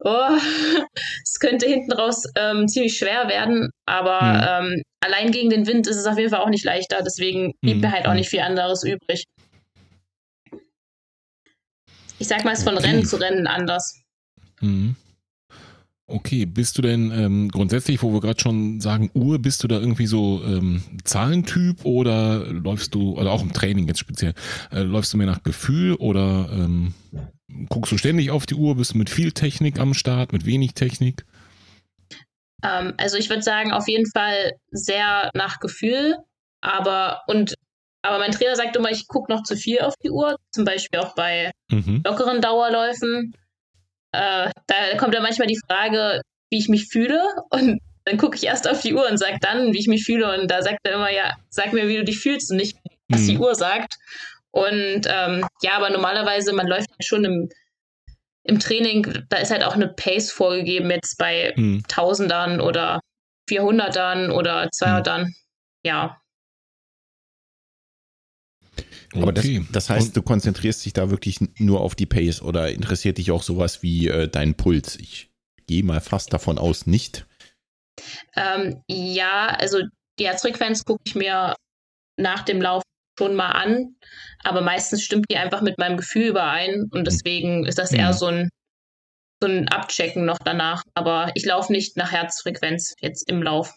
[0.00, 0.28] oh,
[1.24, 4.72] es könnte hinten raus ähm, ziemlich schwer werden, aber mhm.
[4.72, 7.76] ähm, allein gegen den Wind ist es auf jeden Fall auch nicht leichter, deswegen blieb
[7.76, 7.80] mhm.
[7.82, 9.24] mir halt auch nicht viel anderes übrig.
[12.18, 12.86] Ich sag mal, es ist von okay.
[12.86, 14.02] Rennen zu Rennen anders.
[14.60, 14.96] Mhm.
[16.06, 19.78] Okay, bist du denn ähm, grundsätzlich, wo wir gerade schon sagen, Uhr, bist du da
[19.78, 24.34] irgendwie so ähm, Zahlentyp oder läufst du, oder auch im Training jetzt speziell,
[24.72, 26.94] äh, läufst du mehr nach Gefühl oder ähm,
[27.68, 30.74] guckst du ständig auf die Uhr, bist du mit viel Technik am Start, mit wenig
[30.74, 31.24] Technik?
[32.62, 36.16] Ähm, also ich würde sagen, auf jeden Fall sehr nach Gefühl,
[36.60, 37.54] aber und
[38.02, 41.00] aber mein Trainer sagt immer, ich gucke noch zu viel auf die Uhr, zum Beispiel
[41.00, 42.00] auch bei mhm.
[42.04, 43.34] lockeren Dauerläufen
[44.12, 48.44] äh, da kommt dann manchmal die Frage, wie ich mich fühle und dann gucke ich
[48.44, 50.94] erst auf die Uhr und sage dann, wie ich mich fühle und da sagt er
[50.94, 52.76] immer, ja, sag mir, wie du dich fühlst und nicht,
[53.08, 53.26] was mhm.
[53.28, 53.94] die Uhr sagt.
[54.52, 57.48] Und ähm, ja, aber normalerweise, man läuft halt schon im,
[58.44, 61.82] im Training, da ist halt auch eine Pace vorgegeben, jetzt bei mhm.
[61.88, 63.00] Tausendern oder
[63.48, 65.22] Vierhundertern oder Zweihundertern.
[65.22, 65.34] Mhm.
[65.84, 66.20] Ja,
[69.14, 73.18] aber das, das, heißt, du konzentrierst dich da wirklich nur auf die Pace oder interessiert
[73.18, 74.96] dich auch sowas wie äh, dein Puls?
[74.96, 75.30] Ich
[75.66, 77.26] gehe mal fast davon aus, nicht.
[78.36, 79.80] Ähm, ja, also
[80.18, 81.54] die Herzfrequenz gucke ich mir
[82.16, 82.82] nach dem Lauf
[83.20, 83.96] schon mal an,
[84.42, 87.04] aber meistens stimmt die einfach mit meinem Gefühl überein und hm.
[87.04, 88.14] deswegen ist das eher hm.
[88.14, 88.48] so ein,
[89.42, 90.82] so ein Abchecken noch danach.
[90.94, 93.74] Aber ich laufe nicht nach Herzfrequenz jetzt im Lauf.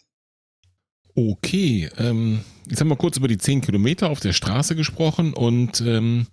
[1.14, 5.80] Okay, ähm, jetzt haben wir kurz über die 10 Kilometer auf der Straße gesprochen und
[5.82, 6.26] ähm,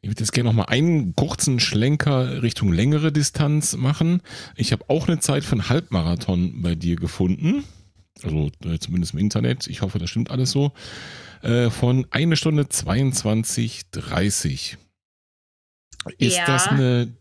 [0.00, 4.22] ich würde jetzt gerne noch mal einen kurzen Schlenker Richtung längere Distanz machen.
[4.56, 7.64] Ich habe auch eine Zeit einen Halbmarathon bei dir gefunden.
[8.22, 9.66] Also äh, zumindest im Internet.
[9.66, 10.72] Ich hoffe, das stimmt alles so.
[11.42, 14.76] Äh, von 1 Stunde 22,30.
[16.18, 16.46] Ist ja.
[16.46, 17.12] das eine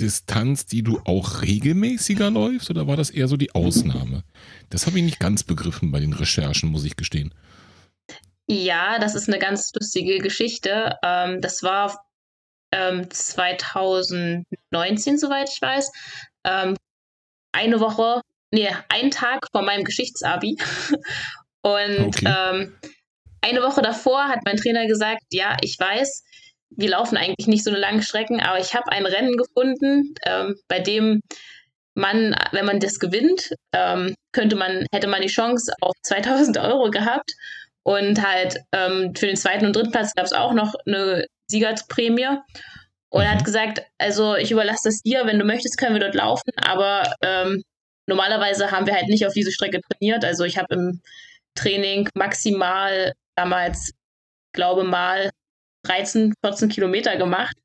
[0.00, 4.24] Distanz, die du auch regelmäßiger läufst oder war das eher so die Ausnahme?
[4.70, 7.32] Das habe ich nicht ganz begriffen bei den Recherchen, muss ich gestehen.
[8.48, 10.96] Ja, das ist eine ganz lustige Geschichte.
[11.02, 12.04] Ähm, das war
[12.72, 15.92] ähm, 2019, soweit ich weiß.
[16.44, 16.76] Ähm,
[17.52, 20.56] eine Woche, nee, ein Tag vor meinem Geschichtsabi.
[21.62, 22.70] Und okay.
[23.42, 26.22] Eine Woche davor hat mein Trainer gesagt, ja, ich weiß,
[26.70, 30.56] wir laufen eigentlich nicht so eine lange Strecken, aber ich habe ein Rennen gefunden, ähm,
[30.68, 31.20] bei dem
[31.94, 36.90] man, wenn man das gewinnt, ähm, könnte man, hätte man die Chance auf 2000 Euro
[36.90, 37.32] gehabt.
[37.84, 42.38] Und halt ähm, für den zweiten und dritten Platz gab es auch noch eine Siegerprämie.
[43.10, 43.44] Und er hat mhm.
[43.44, 47.62] gesagt, also ich überlasse das dir, wenn du möchtest, können wir dort laufen, aber ähm,
[48.06, 50.24] normalerweise haben wir halt nicht auf diese Strecke trainiert.
[50.24, 51.02] Also ich habe im
[51.54, 53.92] Training maximal damals,
[54.54, 55.30] glaube mal
[55.86, 57.56] 13, 14 Kilometer gemacht.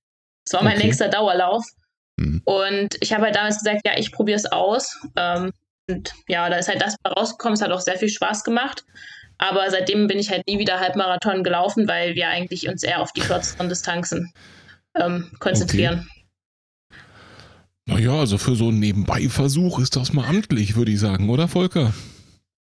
[0.45, 0.83] Das war mein okay.
[0.83, 1.65] längster Dauerlauf.
[2.17, 2.41] Mhm.
[2.45, 4.97] Und ich habe halt damals gesagt, ja, ich probiere es aus.
[5.15, 5.51] Ähm,
[5.89, 7.53] und ja, da ist halt das rausgekommen.
[7.53, 8.85] Es hat auch sehr viel Spaß gemacht.
[9.37, 13.13] Aber seitdem bin ich halt nie wieder Halbmarathon gelaufen, weil wir eigentlich uns eher auf
[13.13, 14.33] die kürzeren Distanzen
[14.95, 16.07] ähm, konzentrieren.
[16.07, 16.17] Okay.
[17.89, 21.93] Naja, also für so einen Nebenbeiversuch ist das mal amtlich, würde ich sagen, oder Volker?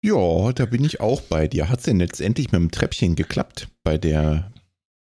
[0.06, 1.68] Ja, da bin ich auch bei dir.
[1.68, 4.52] Hat es denn letztendlich mit dem Treppchen geklappt bei der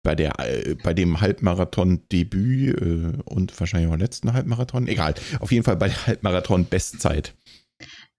[0.03, 4.87] bei, der, äh, bei dem Halbmarathon-Debüt äh, und wahrscheinlich auch letzten Halbmarathon.
[4.87, 7.33] Egal, auf jeden Fall bei der Halbmarathon-Bestzeit.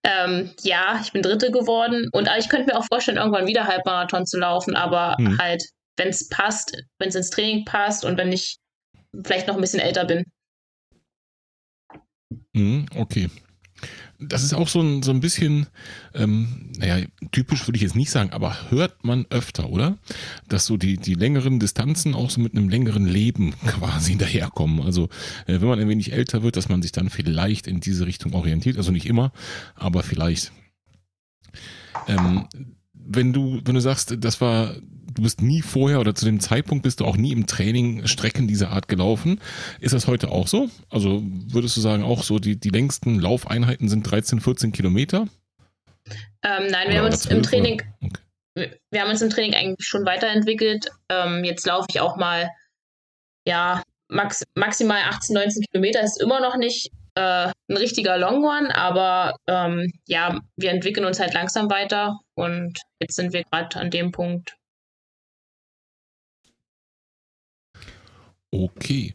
[0.05, 4.27] Ähm, ja, ich bin Dritte geworden und ich könnte mir auch vorstellen, irgendwann wieder Halbmarathon
[4.27, 5.39] zu laufen, aber hm.
[5.39, 5.63] halt,
[5.97, 8.59] wenn es passt, wenn es ins Training passt und wenn ich
[9.25, 10.25] vielleicht noch ein bisschen älter bin.
[12.55, 13.31] Hm, okay
[14.19, 15.67] das ist auch so ein, so ein bisschen,
[16.15, 19.99] ähm, naja, typisch würde ich jetzt nicht sagen, aber hört man öfter, oder?
[20.49, 24.83] Dass so die, die längeren Distanzen auch so mit einem längeren Leben quasi daherkommen.
[24.83, 25.05] Also
[25.47, 28.35] äh, wenn man ein wenig älter wird, dass man sich dann vielleicht in diese Richtung
[28.35, 28.77] orientiert.
[28.77, 29.33] Also nicht immer,
[29.75, 30.53] aber vielleicht.
[32.09, 32.47] Ähm,
[32.93, 34.75] wenn du, wenn du sagst, das war
[35.17, 38.47] du bist nie vorher oder zu dem Zeitpunkt bist du auch nie im Training Strecken
[38.47, 39.41] dieser Art gelaufen.
[39.81, 40.69] Ist das heute auch so?
[40.91, 45.27] Also würdest du sagen, auch so die, die längsten Laufeinheiten sind 13, 14 Kilometer?
[46.43, 48.71] Ähm, nein, wir haben uns im Training, okay.
[48.91, 50.89] wir haben uns im Training eigentlich schon weiterentwickelt.
[51.09, 52.51] Ähm, jetzt laufe ich auch mal,
[53.47, 56.03] ja, max, maximal 18, 19 Kilometer.
[56.03, 61.19] Ist immer noch nicht äh, ein richtiger Long One, aber ähm, ja, wir entwickeln uns
[61.19, 64.55] halt langsam weiter und jetzt sind wir gerade an dem Punkt,
[68.53, 69.15] Okay.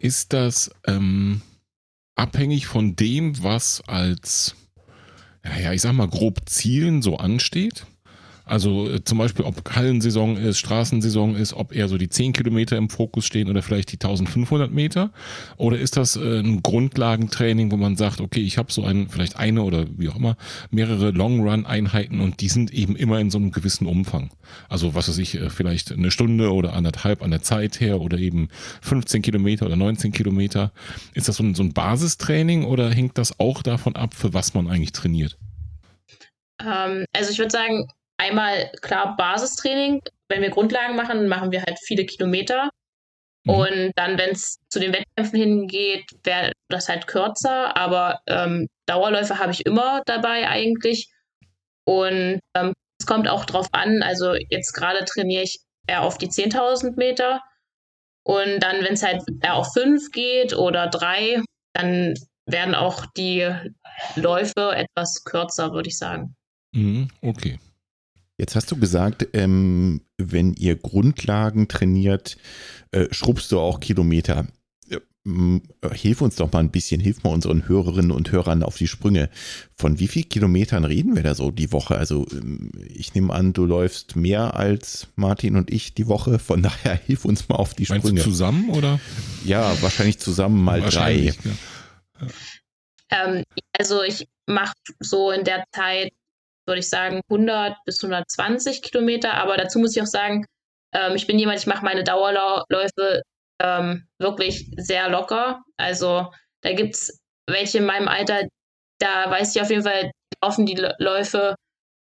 [0.00, 1.42] Ist das ähm,
[2.14, 4.54] abhängig von dem, was als,
[5.42, 7.86] naja, ich sag mal, grob Zielen so ansteht?
[8.48, 12.76] Also äh, zum Beispiel, ob Hallensaison ist, Straßensaison ist, ob eher so die 10 Kilometer
[12.76, 15.10] im Fokus stehen oder vielleicht die 1500 Meter?
[15.56, 19.36] Oder ist das äh, ein Grundlagentraining, wo man sagt, okay, ich habe so ein, vielleicht
[19.36, 20.36] eine oder wie auch immer,
[20.70, 24.30] mehrere Long-Run-Einheiten und die sind eben immer in so einem gewissen Umfang.
[24.68, 28.18] Also was weiß ich, äh, vielleicht eine Stunde oder anderthalb an der Zeit her oder
[28.18, 28.48] eben
[28.80, 30.72] 15 Kilometer oder 19 Kilometer.
[31.14, 34.54] Ist das so ein, so ein Basistraining oder hängt das auch davon ab, für was
[34.54, 35.36] man eigentlich trainiert?
[36.60, 40.02] Ähm, also ich würde sagen, einmal klar Basistraining.
[40.28, 42.68] Wenn wir Grundlagen machen, machen wir halt viele Kilometer.
[43.44, 43.54] Mhm.
[43.54, 47.76] Und dann, wenn es zu den Wettkämpfen hingeht, wäre das halt kürzer.
[47.76, 51.10] Aber ähm, Dauerläufe habe ich immer dabei eigentlich.
[51.84, 54.02] Und ähm, es kommt auch drauf an.
[54.02, 57.40] Also jetzt gerade trainiere ich eher auf die 10.000 Meter.
[58.24, 63.48] Und dann, wenn es halt eher auf 5 geht oder 3, dann werden auch die
[64.16, 66.34] Läufe etwas kürzer, würde ich sagen.
[66.72, 67.58] Mhm, okay.
[68.38, 72.36] Jetzt hast du gesagt, ähm, wenn ihr Grundlagen trainiert,
[72.92, 74.46] äh, schrubbst du auch Kilometer.
[74.90, 75.60] Äh,
[75.94, 79.28] hilf uns doch mal ein bisschen, hilf mal unseren Hörerinnen und Hörern auf die Sprünge.
[79.76, 81.98] Von wie vielen Kilometern reden wir da so die Woche?
[81.98, 86.38] Also ähm, ich nehme an, du läufst mehr als Martin und ich die Woche.
[86.38, 88.04] Von daher hilf uns mal auf die Sprünge.
[88.04, 89.00] Meinst du zusammen oder?
[89.44, 91.34] Ja, wahrscheinlich zusammen mal drei.
[92.20, 92.26] Ja.
[93.10, 93.42] Ähm,
[93.76, 96.12] also ich mache so in der Zeit
[96.68, 99.34] würde ich sagen, 100 bis 120 Kilometer.
[99.34, 100.44] Aber dazu muss ich auch sagen,
[100.92, 103.22] ähm, ich bin jemand, ich mache meine Dauerläufe
[103.60, 105.62] ähm, wirklich sehr locker.
[105.76, 106.30] Also
[106.62, 108.42] da gibt es welche in meinem Alter,
[108.98, 110.10] da weiß ich auf jeden Fall,
[110.42, 111.54] laufen die Läufe,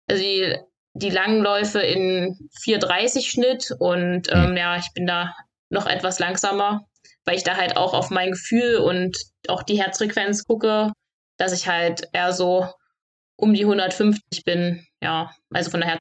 [0.10, 0.58] also die,
[0.94, 4.58] die langen Läufe in 4,30 Schnitt und ähm, hm.
[4.58, 5.34] ja, ich bin da
[5.70, 6.82] noch etwas langsamer,
[7.26, 9.18] weil ich da halt auch auf mein Gefühl und
[9.48, 10.92] auch die Herzfrequenz gucke,
[11.38, 12.68] dass ich halt eher so
[13.38, 14.86] um die 150 bin.
[15.02, 15.98] Ja, also von daher.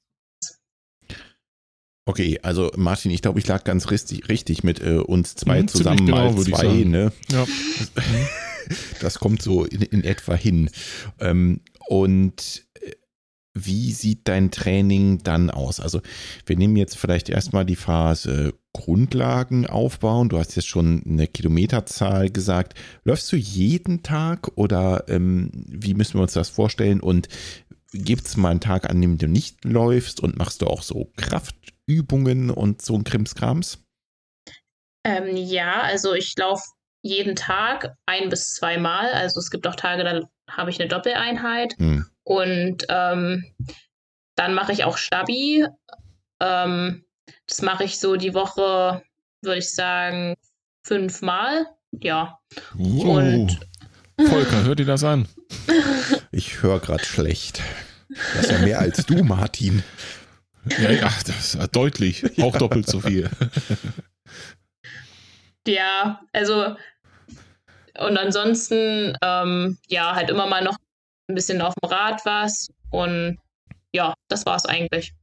[2.08, 5.68] Okay, also Martin, ich glaube, ich lag ganz richtig, richtig mit äh, uns zwei mhm,
[5.68, 7.12] zusammen genau, mal zwei, ne?
[7.30, 7.46] Ja.
[9.00, 10.70] Das kommt so in, in etwa hin.
[11.20, 12.92] Ähm, und äh,
[13.54, 15.78] wie sieht dein Training dann aus?
[15.78, 16.00] Also
[16.46, 20.28] wir nehmen jetzt vielleicht erstmal die Phase Grundlagen aufbauen.
[20.28, 22.74] Du hast jetzt schon eine Kilometerzahl gesagt.
[23.04, 27.00] Läufst du jeden Tag oder ähm, wie müssen wir uns das vorstellen?
[27.00, 27.28] Und
[27.92, 31.10] gibt es mal einen Tag, an dem du nicht läufst und machst du auch so
[31.16, 33.78] Kraftübungen und so ein Krimskrams?
[35.04, 36.64] Ähm, ja, also ich laufe
[37.02, 39.10] jeden Tag ein bis zweimal.
[39.12, 41.74] Also es gibt auch Tage, da habe ich eine Doppeleinheit.
[41.78, 42.04] Hm.
[42.24, 43.42] Und ähm,
[44.36, 45.64] dann mache ich auch Stabi.
[46.42, 47.05] Ähm,
[47.46, 49.02] das mache ich so die Woche,
[49.42, 50.36] würde ich sagen,
[50.82, 51.66] fünfmal.
[52.00, 52.38] Ja.
[52.74, 53.16] Wow.
[53.16, 53.60] Und
[54.18, 55.28] Volker, hör dir das an.
[56.32, 57.62] Ich höre gerade schlecht.
[58.08, 59.82] Das ist ja mehr als du, Martin.
[60.78, 62.24] Ja, ja, das ist deutlich.
[62.42, 62.58] Auch ja.
[62.58, 63.30] doppelt so viel.
[65.66, 66.76] Ja, also
[67.98, 70.76] und ansonsten, ähm, ja, halt immer mal noch
[71.28, 73.38] ein bisschen auf dem Rad was und
[73.92, 75.14] ja, das war es eigentlich.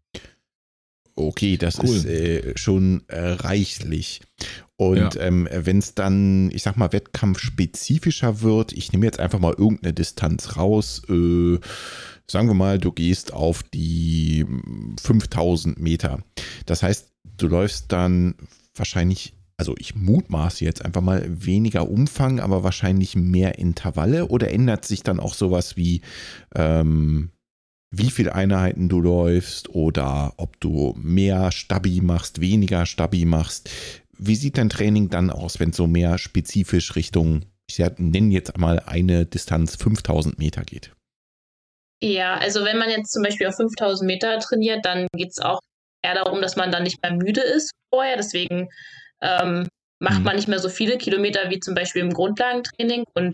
[1.16, 1.96] Okay, das cool.
[1.96, 4.22] ist äh, schon äh, reichlich.
[4.76, 5.22] Und ja.
[5.22, 9.94] ähm, wenn es dann, ich sag mal, wettkampfspezifischer wird, ich nehme jetzt einfach mal irgendeine
[9.94, 11.60] Distanz raus, äh,
[12.28, 14.46] sagen wir mal, du gehst auf die
[15.02, 16.20] 5000 Meter.
[16.66, 18.34] Das heißt, du läufst dann
[18.76, 24.86] wahrscheinlich, also ich mutmaße jetzt einfach mal weniger Umfang, aber wahrscheinlich mehr Intervalle oder ändert
[24.86, 26.02] sich dann auch sowas wie,
[26.56, 27.30] ähm,
[27.96, 33.70] wie viele Einheiten du läufst oder ob du mehr Stabi machst, weniger Stabi machst.
[34.18, 38.58] Wie sieht dein Training dann aus, wenn es so mehr spezifisch Richtung, ich nenne jetzt
[38.58, 40.92] mal eine Distanz 5000 Meter geht?
[42.02, 45.60] Ja, also wenn man jetzt zum Beispiel auf 5000 Meter trainiert, dann geht es auch
[46.04, 48.18] eher darum, dass man dann nicht mehr müde ist vorher.
[48.18, 48.70] Deswegen
[49.22, 49.68] ähm,
[50.00, 50.24] macht mhm.
[50.24, 53.04] man nicht mehr so viele Kilometer wie zum Beispiel im Grundlagentraining.
[53.14, 53.34] Und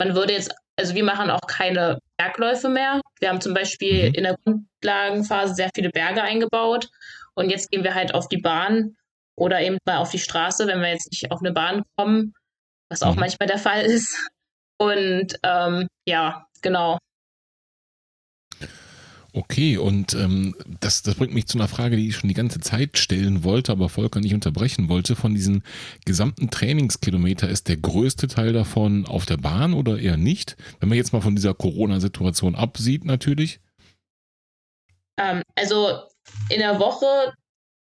[0.00, 3.00] man würde jetzt also wir machen auch keine Bergläufe mehr.
[3.20, 4.14] Wir haben zum Beispiel mhm.
[4.14, 6.88] in der Grundlagenphase sehr viele Berge eingebaut
[7.34, 8.96] und jetzt gehen wir halt auf die Bahn
[9.36, 12.32] oder eben mal auf die Straße, wenn wir jetzt nicht auf eine Bahn kommen,
[12.88, 13.20] was auch mhm.
[13.20, 14.30] manchmal der Fall ist.
[14.78, 16.98] Und ähm, ja, genau.
[19.32, 22.60] Okay, und ähm, das, das bringt mich zu einer Frage, die ich schon die ganze
[22.60, 25.14] Zeit stellen wollte, aber Volker nicht unterbrechen wollte.
[25.14, 25.62] Von diesen
[26.04, 30.56] gesamten Trainingskilometer ist der größte Teil davon auf der Bahn oder eher nicht?
[30.80, 33.60] Wenn man jetzt mal von dieser Corona-Situation absieht, natürlich.
[35.18, 36.02] Ähm, also
[36.48, 37.32] in der Woche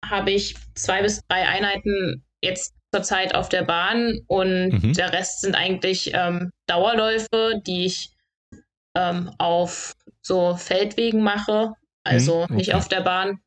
[0.04, 4.92] habe ich zwei bis drei Einheiten jetzt zurzeit auf der Bahn und mhm.
[4.94, 8.10] der Rest sind eigentlich ähm, Dauerläufe, die ich
[8.96, 9.94] ähm, auf
[10.26, 11.72] so Feldwegen mache.
[12.04, 12.54] Also okay.
[12.54, 13.38] nicht auf der Bahn.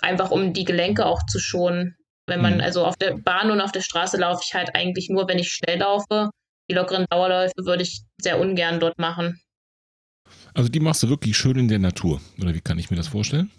[0.00, 1.96] Einfach um die Gelenke auch zu schonen.
[2.26, 2.60] Wenn man, mhm.
[2.60, 5.52] also auf der Bahn und auf der Straße laufe ich halt eigentlich nur, wenn ich
[5.52, 6.30] schnell laufe.
[6.68, 9.40] Die lockeren Dauerläufe würde ich sehr ungern dort machen.
[10.54, 13.08] Also die machst du wirklich schön in der Natur, oder wie kann ich mir das
[13.08, 13.52] vorstellen?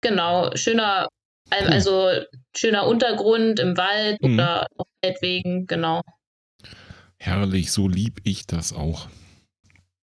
[0.00, 1.08] Genau, schöner,
[1.50, 2.10] also
[2.56, 4.34] schöner Untergrund im Wald mhm.
[4.34, 6.00] oder auf Feldwegen, genau.
[7.18, 9.08] Herrlich, so lieb ich das auch.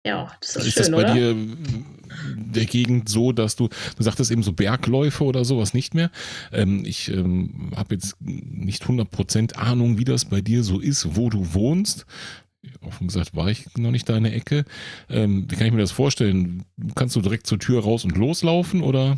[0.05, 1.13] Ja, das ist, ist schön, das bei oder?
[1.13, 1.35] dir
[2.35, 6.11] der Gegend so, dass du, du sagtest eben so Bergläufe oder sowas nicht mehr.
[6.51, 11.29] Ähm, ich ähm, habe jetzt nicht 100% Ahnung, wie das bei dir so ist, wo
[11.29, 12.05] du wohnst.
[12.85, 14.65] Offen gesagt war ich noch nicht deine Ecke.
[15.09, 16.65] Ähm, wie kann ich mir das vorstellen?
[16.95, 19.17] Kannst du direkt zur Tür raus und loslaufen oder?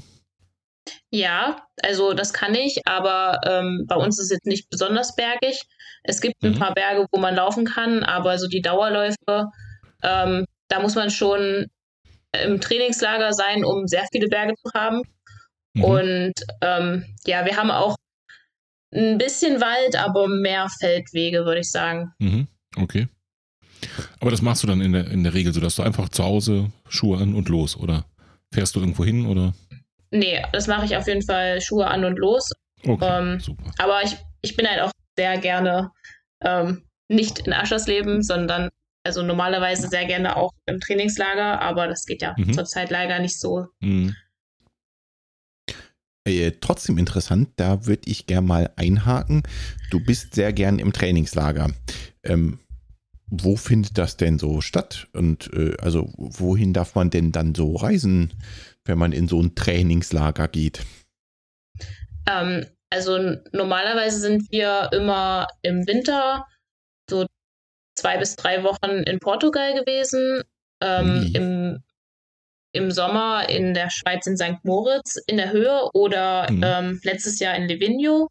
[1.09, 5.63] Ja, also das kann ich, aber ähm, bei uns ist es jetzt nicht besonders bergig.
[6.03, 6.59] Es gibt ein mhm.
[6.59, 9.49] paar Berge, wo man laufen kann, aber so die Dauerläufe,
[10.03, 10.45] ähm,
[10.75, 11.67] da muss man schon
[12.43, 15.03] im Trainingslager sein, um sehr viele Berge zu haben.
[15.73, 15.83] Mhm.
[15.83, 17.95] Und ähm, ja, wir haben auch
[18.93, 22.11] ein bisschen Wald, aber mehr Feldwege, würde ich sagen.
[22.19, 22.47] Mhm.
[22.75, 23.07] Okay.
[24.19, 26.23] Aber das machst du dann in der, in der Regel so, dass du einfach zu
[26.23, 28.05] Hause Schuhe an und los, oder
[28.53, 29.53] fährst du irgendwo hin, oder?
[30.11, 32.51] Nee, das mache ich auf jeden Fall Schuhe an und los.
[32.85, 33.71] Okay, ähm, super.
[33.77, 35.91] Aber ich, ich bin halt auch sehr gerne
[36.41, 38.69] ähm, nicht in Aschersleben, sondern
[39.05, 42.53] also normalerweise sehr gerne auch im Trainingslager, aber das geht ja mhm.
[42.53, 43.67] zurzeit leider nicht so.
[43.79, 44.15] Mhm.
[46.27, 49.43] Äh, trotzdem interessant, da würde ich gerne mal einhaken.
[49.91, 51.71] Du bist sehr gern im Trainingslager.
[52.23, 52.59] Ähm,
[53.27, 55.07] wo findet das denn so statt?
[55.13, 58.33] Und äh, also wohin darf man denn dann so reisen,
[58.85, 60.81] wenn man in so ein Trainingslager geht?
[62.27, 63.19] Ähm, also
[63.51, 66.47] normalerweise sind wir immer im Winter
[67.95, 70.43] zwei bis drei Wochen in Portugal gewesen,
[70.81, 71.83] ähm, im,
[72.73, 74.63] im Sommer in der Schweiz in St.
[74.63, 76.63] Moritz in der Höhe oder mhm.
[76.63, 78.27] ähm, letztes Jahr in Livigno.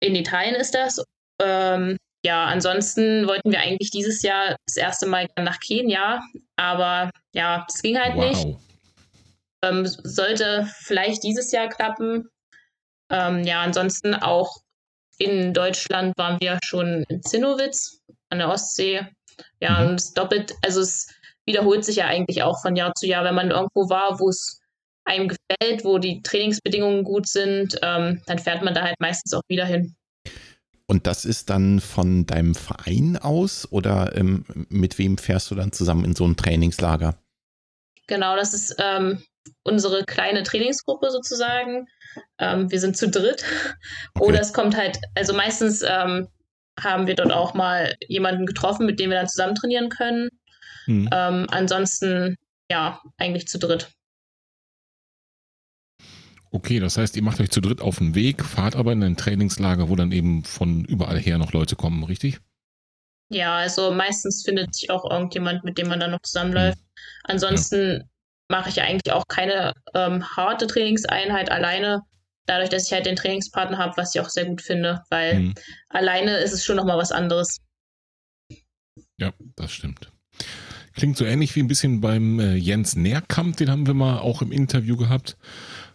[0.00, 1.02] In Italien ist das.
[1.42, 6.22] Ähm, ja, ansonsten wollten wir eigentlich dieses Jahr das erste Mal nach Kenia,
[6.56, 8.24] aber ja, das ging halt wow.
[8.24, 8.58] nicht.
[9.62, 12.28] Ähm, sollte vielleicht dieses Jahr klappen.
[13.10, 14.56] Ähm, ja, ansonsten auch
[15.18, 18.00] in Deutschland waren wir schon in Zinnowitz
[18.30, 19.06] an der Ostsee.
[19.60, 19.90] Ja, mhm.
[19.90, 21.08] und es doppelt, also es
[21.46, 24.60] wiederholt sich ja eigentlich auch von Jahr zu Jahr, wenn man irgendwo war, wo es
[25.04, 29.42] einem gefällt, wo die Trainingsbedingungen gut sind, ähm, dann fährt man da halt meistens auch
[29.48, 29.94] wieder hin.
[30.88, 35.72] Und das ist dann von deinem Verein aus oder ähm, mit wem fährst du dann
[35.72, 37.16] zusammen in so ein Trainingslager?
[38.06, 39.22] Genau, das ist ähm,
[39.64, 41.88] unsere kleine Trainingsgruppe sozusagen.
[42.38, 43.44] Ähm, wir sind zu dritt.
[44.14, 44.28] Okay.
[44.28, 46.28] Oder es kommt halt, also meistens ähm,
[46.78, 50.28] haben wir dort auch mal jemanden getroffen, mit dem wir dann zusammen trainieren können.
[50.86, 51.08] Mhm.
[51.12, 52.36] Ähm, ansonsten,
[52.70, 53.90] ja, eigentlich zu dritt.
[56.50, 59.16] Okay, das heißt, ihr macht euch zu dritt auf den Weg, fahrt aber in ein
[59.16, 62.40] Trainingslager, wo dann eben von überall her noch Leute kommen, richtig?
[63.28, 66.78] Ja, also meistens findet sich auch irgendjemand, mit dem man dann noch zusammenläuft.
[66.78, 66.84] Mhm.
[67.24, 68.04] Ansonsten ja.
[68.48, 72.02] mache ich eigentlich auch keine ähm, harte Trainingseinheit alleine,
[72.46, 75.54] dadurch, dass ich halt den Trainingspartner habe, was ich auch sehr gut finde, weil mhm.
[75.88, 77.58] alleine ist es schon nochmal was anderes.
[79.18, 80.12] Ja, das stimmt.
[80.94, 84.40] Klingt so ähnlich wie ein bisschen beim äh, Jens Nährkamp, den haben wir mal auch
[84.40, 85.36] im Interview gehabt.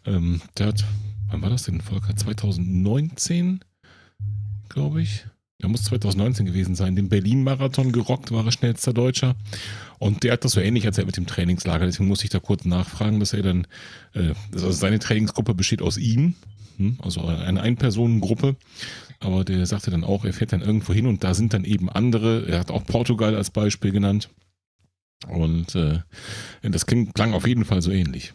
[0.05, 0.83] Ähm, der hat,
[1.29, 2.15] wann war das denn, Volker?
[2.15, 3.63] 2019,
[4.69, 5.25] glaube ich.
[5.61, 6.95] Der muss 2019 gewesen sein.
[6.95, 9.35] Den Berlin-Marathon gerockt, war er schnellster Deutscher.
[9.99, 11.85] Und der hat das so ähnlich erzählt mit dem Trainingslager.
[11.85, 13.67] Deswegen muss ich da kurz nachfragen, dass er dann,
[14.13, 16.35] äh, also seine Trainingsgruppe besteht aus ihm,
[16.77, 18.55] hm, also eine Ein-Personen-Gruppe.
[19.19, 21.89] Aber der sagte dann auch, er fährt dann irgendwo hin und da sind dann eben
[21.89, 22.47] andere.
[22.47, 24.29] Er hat auch Portugal als Beispiel genannt.
[25.27, 25.99] Und äh,
[26.63, 28.33] das klang auf jeden Fall so ähnlich.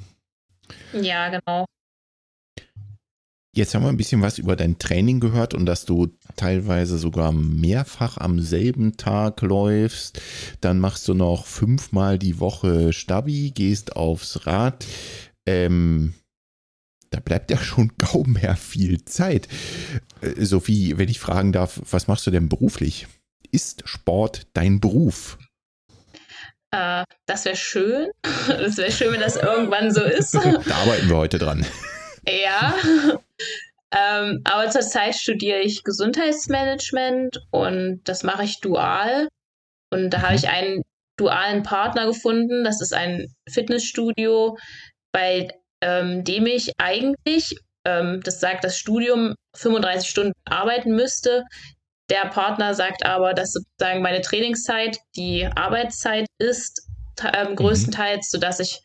[0.93, 1.67] Ja, genau.
[3.57, 7.33] Jetzt haben wir ein bisschen was über dein Training gehört und dass du teilweise sogar
[7.33, 10.21] mehrfach am selben Tag läufst.
[10.61, 14.85] Dann machst du noch fünfmal die Woche Stabi, gehst aufs Rad.
[15.47, 16.13] Ähm,
[17.09, 19.49] da bleibt ja schon kaum mehr viel Zeit.
[20.21, 23.07] Äh, Sophie, wenn ich fragen darf, was machst du denn beruflich?
[23.53, 25.39] Ist Sport dein Beruf?
[26.73, 28.11] Äh, das wäre schön.
[28.49, 30.35] Das wäre schön, wenn das irgendwann so ist.
[30.35, 31.65] Da arbeiten wir heute dran.
[32.29, 32.75] Ja,
[33.93, 39.29] ähm, aber zurzeit studiere ich Gesundheitsmanagement und das mache ich dual.
[39.91, 40.39] Und da habe mhm.
[40.39, 40.83] ich einen
[41.17, 42.65] dualen Partner gefunden.
[42.65, 44.59] Das ist ein Fitnessstudio,
[45.13, 45.49] bei
[45.81, 51.45] ähm, dem ich eigentlich, ähm, das sagt das Studium, 35 Stunden arbeiten müsste.
[52.11, 56.89] Der Partner sagt aber, dass sozusagen meine Trainingszeit die Arbeitszeit ist,
[57.23, 57.57] ähm, mhm.
[57.57, 58.37] größtenteils, mhm.
[58.37, 58.81] sodass ich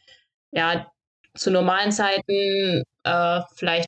[0.51, 0.87] ja
[1.35, 3.87] zu normalen Zeiten äh, vielleicht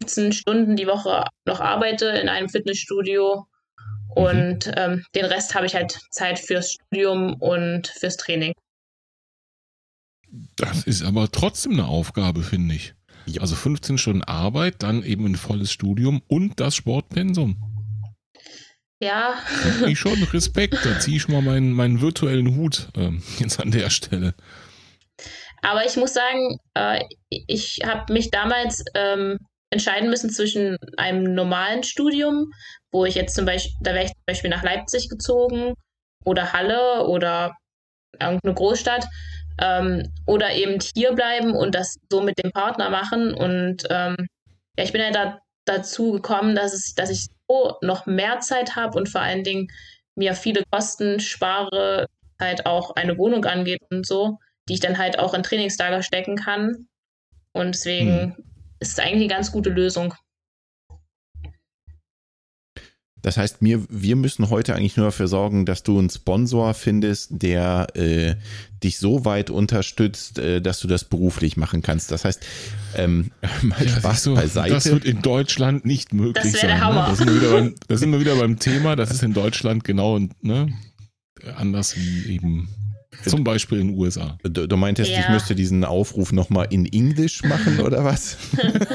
[0.00, 3.46] 15 Stunden die Woche noch arbeite in einem Fitnessstudio.
[4.08, 4.12] Mhm.
[4.14, 4.72] Und mhm.
[4.76, 8.52] ähm, den Rest habe ich halt Zeit fürs Studium und fürs Training.
[10.56, 12.94] Das ist aber trotzdem eine Aufgabe, finde ich.
[13.26, 13.42] Ja.
[13.42, 17.56] Also 15 Stunden Arbeit, dann eben ein volles Studium und das Sportpensum.
[19.00, 19.38] Ja.
[19.86, 23.90] Ich schon Respekt, da ziehe ich mal meinen, meinen virtuellen Hut ähm, jetzt an der
[23.90, 24.34] Stelle.
[25.62, 29.38] Aber ich muss sagen, äh, ich habe mich damals ähm,
[29.70, 32.52] entscheiden müssen zwischen einem normalen Studium,
[32.90, 35.74] wo ich jetzt zum Beispiel, da wäre ich zum Beispiel nach Leipzig gezogen
[36.24, 37.54] oder Halle oder
[38.20, 39.06] irgendeine Großstadt
[39.60, 43.34] ähm, oder eben hier bleiben und das so mit dem Partner machen.
[43.34, 44.16] Und ähm,
[44.76, 48.76] ja, ich bin ja da dazu gekommen, dass, es, dass ich so noch mehr Zeit
[48.76, 49.68] habe und vor allen Dingen
[50.14, 52.06] mir viele Kosten spare,
[52.40, 54.38] halt auch eine Wohnung angeht und so,
[54.68, 56.88] die ich dann halt auch in Trainingslager stecken kann.
[57.52, 58.44] Und deswegen hm.
[58.80, 60.14] Ist es eigentlich eine ganz gute Lösung.
[63.20, 67.42] Das heißt, wir, wir müssen heute eigentlich nur dafür sorgen, dass du einen Sponsor findest,
[67.42, 68.36] der äh,
[68.82, 72.12] dich so weit unterstützt, äh, dass du das beruflich machen kannst.
[72.12, 72.46] Das heißt,
[72.94, 74.74] ähm, mal ja, Spaß so, beiseite.
[74.74, 76.68] Das wird in Deutschland nicht möglich das sein.
[76.68, 76.84] Der ne?
[76.84, 77.02] Hammer.
[77.02, 77.08] Ne?
[77.08, 78.96] Da, sind wir wieder beim, da sind wir wieder beim Thema.
[78.96, 80.72] Das ist in Deutschland genau ne?
[81.56, 82.68] anders wie eben
[83.26, 84.38] zum Beispiel in den USA.
[84.42, 85.20] Du, du meintest, ja.
[85.20, 88.36] ich müsste diesen Aufruf nochmal in Englisch machen oder was?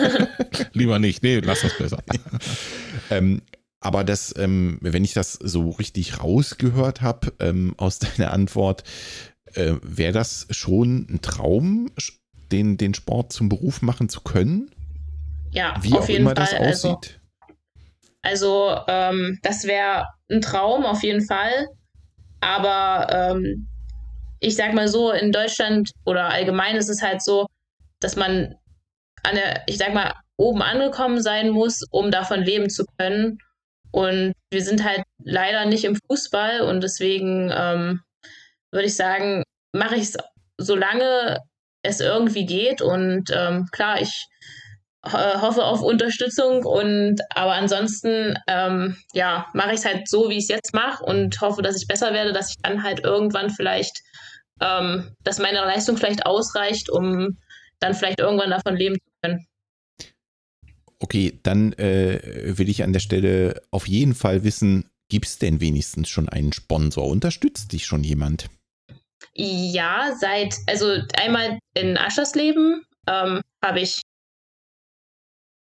[0.73, 1.23] Lieber nicht.
[1.23, 2.03] Nee, lass das besser.
[3.09, 3.41] ähm,
[3.79, 8.83] aber das, ähm, wenn ich das so richtig rausgehört habe ähm, aus deiner Antwort,
[9.53, 11.91] äh, wäre das schon ein Traum,
[12.51, 14.71] den, den Sport zum Beruf machen zu können?
[15.51, 16.33] Ja, Wie auf jeden Fall.
[16.33, 17.19] das also aussieht?
[18.21, 21.67] Also, also ähm, das wäre ein Traum auf jeden Fall.
[22.39, 23.67] Aber ähm,
[24.43, 27.47] ich sag mal so, in Deutschland oder allgemein ist es halt so,
[27.99, 28.55] dass man
[29.23, 33.37] an der, ich sag mal, oben angekommen sein muss, um davon leben zu können.
[33.91, 38.01] Und wir sind halt leider nicht im Fußball und deswegen ähm,
[38.71, 40.17] würde ich sagen, mache ich es,
[40.57, 41.39] solange
[41.83, 42.81] es irgendwie geht.
[42.81, 44.27] Und ähm, klar, ich
[45.05, 50.45] hoffe auf Unterstützung und aber ansonsten ähm, ja mache ich es halt so wie ich
[50.45, 54.01] es jetzt mache und hoffe dass ich besser werde dass ich dann halt irgendwann vielleicht
[54.61, 57.37] ähm, dass meine Leistung vielleicht ausreicht um
[57.79, 59.47] dann vielleicht irgendwann davon leben zu können
[61.03, 65.59] Okay, dann äh, will ich an der Stelle auf jeden Fall wissen, gibt es denn
[65.59, 67.05] wenigstens schon einen Sponsor?
[67.05, 68.47] Unterstützt dich schon jemand?
[69.33, 74.01] Ja, seit, also einmal in Aschersleben ähm, habe ich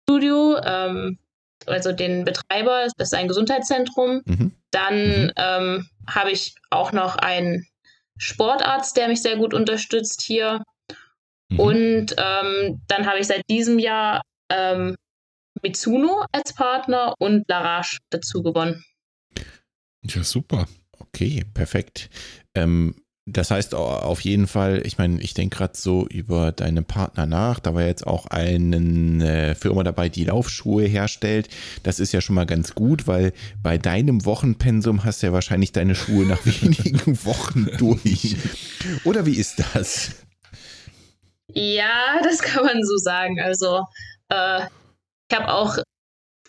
[0.03, 1.19] Studio, ähm,
[1.65, 4.21] also den Betreiber, das ist ein Gesundheitszentrum.
[4.25, 4.53] Mhm.
[4.71, 5.31] Dann mhm.
[5.35, 7.67] ähm, habe ich auch noch einen
[8.17, 10.63] Sportarzt, der mich sehr gut unterstützt hier.
[11.49, 11.59] Mhm.
[11.59, 14.95] Und ähm, dann habe ich seit diesem Jahr ähm,
[15.61, 18.83] Mitsuno als Partner und Larage dazu gewonnen.
[20.03, 20.67] Ja, super.
[20.99, 22.09] Okay, perfekt.
[22.55, 22.95] Ähm,
[23.29, 27.59] das heißt auf jeden Fall, ich meine, ich denke gerade so über deine Partner nach.
[27.59, 31.49] Da war jetzt auch eine Firma dabei, die Laufschuhe herstellt.
[31.83, 35.73] Das ist ja schon mal ganz gut, weil bei deinem Wochenpensum hast du ja wahrscheinlich
[35.73, 38.37] deine Schuhe nach wenigen Wochen durch.
[39.03, 40.11] Oder wie ist das?
[41.53, 43.41] Ja, das kann man so sagen.
[43.41, 43.81] Also
[44.29, 44.61] äh,
[45.29, 45.77] ich habe auch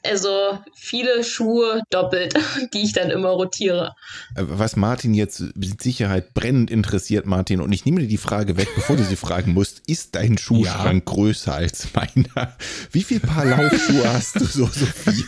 [0.04, 2.34] also viele Schuhe doppelt,
[2.74, 3.94] die ich dann immer rotiere.
[4.34, 8.68] Was Martin jetzt mit Sicherheit brennend interessiert, Martin, und ich nehme dir die Frage weg,
[8.74, 11.12] bevor du sie fragen musst, ist dein Schuhschrank ja.
[11.12, 12.56] größer als meiner?
[12.92, 15.24] Wie viel Paar Laufschuhe hast du so, Sophie?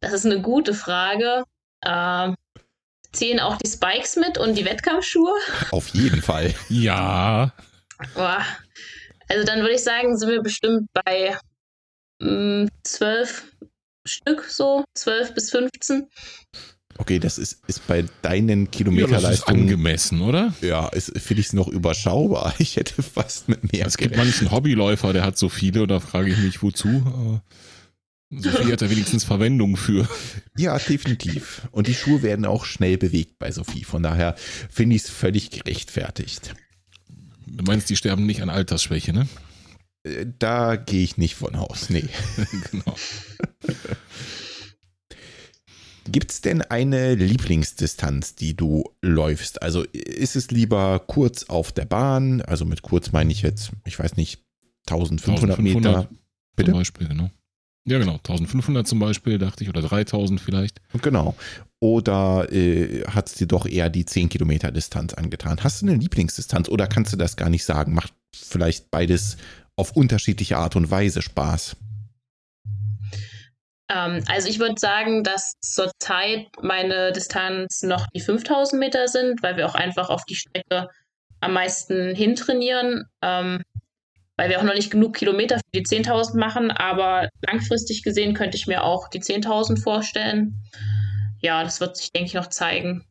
[0.00, 1.44] Das ist eine gute Frage.
[1.84, 2.34] Ähm,
[3.12, 5.34] zählen auch die Spikes mit und die Wettkampfschuhe?
[5.70, 6.54] Auf jeden Fall.
[6.68, 7.52] Ja.
[8.14, 8.44] Boah.
[9.28, 11.36] Also dann würde ich sagen, sind wir bestimmt bei
[12.84, 13.44] zwölf
[14.06, 16.08] Stück, so zwölf bis 15.
[16.98, 19.60] Okay, das ist, ist bei deinen Kilometerleistungen.
[19.60, 20.54] Ja, angemessen, oder?
[20.60, 22.54] Ja, finde ich es noch überschaubar.
[22.58, 23.86] Ich hätte fast mit mehr.
[23.86, 27.40] Es gibt manchen Hobbyläufer, der hat so viele, und da frage ich mich, wozu.
[28.30, 30.08] Sophie hat da wenigstens Verwendung für.
[30.56, 31.68] Ja, definitiv.
[31.70, 33.84] Und die Schuhe werden auch schnell bewegt bei Sophie.
[33.84, 34.36] Von daher
[34.70, 36.54] finde ich es völlig gerechtfertigt.
[37.46, 39.28] Du meinst, die sterben nicht an Altersschwäche, ne?
[40.04, 42.04] Äh, da gehe ich nicht von aus, nee.
[42.70, 42.96] genau.
[46.10, 49.62] Gibt es denn eine Lieblingsdistanz, die du läufst?
[49.62, 52.42] Also ist es lieber kurz auf der Bahn?
[52.42, 54.44] Also mit kurz meine ich jetzt, ich weiß nicht,
[54.88, 56.08] 1500, 1500 Meter.
[56.56, 56.70] Bitte?
[56.72, 57.30] Zum Beispiel, genau.
[57.84, 58.14] Ja, genau.
[58.14, 60.80] 1500 zum Beispiel, dachte ich, oder 3000 vielleicht.
[61.02, 61.36] Genau.
[61.80, 65.58] oder äh, hat es dir doch eher die 10 Kilometer Distanz angetan?
[65.62, 67.94] Hast du eine Lieblingsdistanz oder kannst du das gar nicht sagen?
[67.94, 69.36] Macht vielleicht beides
[69.82, 71.74] auf unterschiedliche Art und Weise Spaß?
[73.88, 79.56] Ähm, also ich würde sagen, dass zurzeit meine Distanz noch die 5000 Meter sind, weil
[79.56, 80.88] wir auch einfach auf die Strecke
[81.40, 83.60] am meisten hintrainieren, ähm,
[84.36, 88.56] weil wir auch noch nicht genug Kilometer für die 10.000 machen, aber langfristig gesehen könnte
[88.56, 90.62] ich mir auch die 10.000 vorstellen.
[91.40, 93.04] Ja, das wird sich, denke ich, noch zeigen.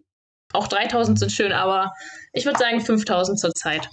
[0.54, 1.92] Auch 3000 sind schön, aber
[2.32, 3.90] ich würde sagen 5000 zurzeit.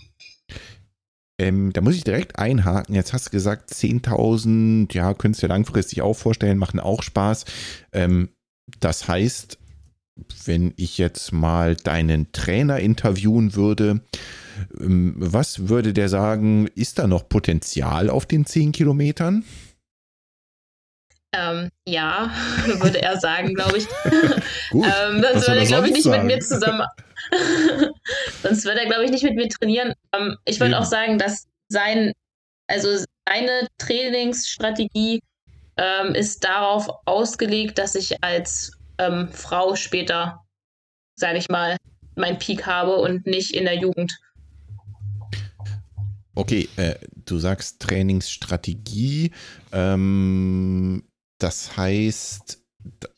[1.40, 2.94] Ähm, da muss ich direkt einhaken.
[2.94, 7.44] Jetzt hast du gesagt, 10.000, ja, könntest du dir langfristig auch vorstellen, machen auch Spaß.
[7.92, 8.30] Ähm,
[8.80, 9.58] das heißt,
[10.44, 14.00] wenn ich jetzt mal deinen Trainer interviewen würde,
[14.80, 19.44] ähm, was würde der sagen, ist da noch Potenzial auf den 10 Kilometern?
[21.32, 22.30] Ähm, ja,
[22.80, 23.86] würde er sagen, glaube ich.
[24.70, 26.26] Gut, ähm, sonst würde er, glaube ich, nicht sagen?
[26.26, 26.82] mit mir zusammen.
[28.42, 29.94] sonst würde er, glaube ich, nicht mit mir trainieren.
[30.12, 32.12] Ähm, ich würde auch sagen, dass sein,
[32.66, 32.88] also
[33.26, 35.20] seine Trainingsstrategie
[35.76, 40.44] ähm, ist darauf ausgelegt, dass ich als ähm, Frau später,
[41.16, 41.76] sage ich mal,
[42.16, 44.12] meinen Peak habe und nicht in der Jugend.
[46.34, 49.32] Okay, äh, du sagst Trainingsstrategie.
[49.72, 51.04] Ähm,
[51.38, 52.62] das heißt,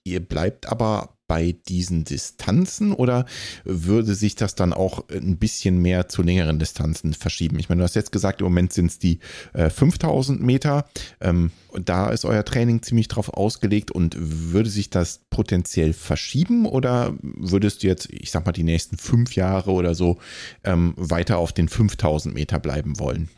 [0.05, 3.25] ihr bleibt aber bei diesen Distanzen oder
[3.63, 7.61] würde sich das dann auch ein bisschen mehr zu längeren Distanzen verschieben?
[7.61, 9.21] Ich meine, du hast jetzt gesagt, im Moment sind es die
[9.53, 10.87] äh, 5000 Meter.
[11.21, 11.53] Ähm,
[11.85, 17.85] da ist euer Training ziemlich drauf ausgelegt und würde sich das potenziell verschieben oder würdest
[17.85, 20.19] du jetzt, ich sag mal, die nächsten fünf Jahre oder so
[20.65, 23.31] ähm, weiter auf den 5000 Meter bleiben wollen?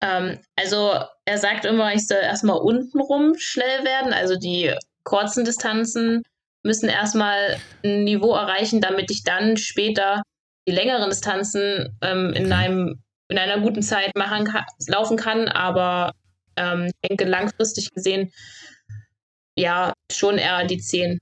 [0.00, 4.12] Ähm, also er sagt immer, ich soll erstmal untenrum schnell werden.
[4.12, 4.72] Also die
[5.04, 6.22] kurzen Distanzen
[6.64, 10.22] müssen erstmal ein Niveau erreichen, damit ich dann später
[10.66, 14.48] die längeren Distanzen ähm, in, einem, in einer guten Zeit machen
[14.88, 15.48] laufen kann.
[15.48, 16.12] Aber
[16.56, 18.32] ähm, ich denke, langfristig gesehen,
[19.56, 21.18] ja, schon eher die 10.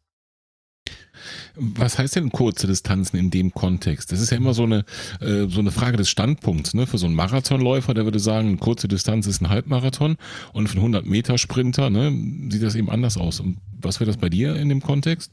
[1.54, 4.12] Was heißt denn kurze Distanzen in dem Kontext?
[4.12, 4.84] Das ist ja immer so eine,
[5.20, 6.74] äh, so eine Frage des Standpunkts.
[6.74, 6.86] Ne?
[6.86, 10.16] Für so einen Marathonläufer, der würde sagen, eine kurze Distanz ist ein Halbmarathon
[10.52, 12.12] und für einen 100-Meter-Sprinter ne,
[12.50, 13.40] sieht das eben anders aus.
[13.40, 15.32] Und was wäre das bei dir in dem Kontext?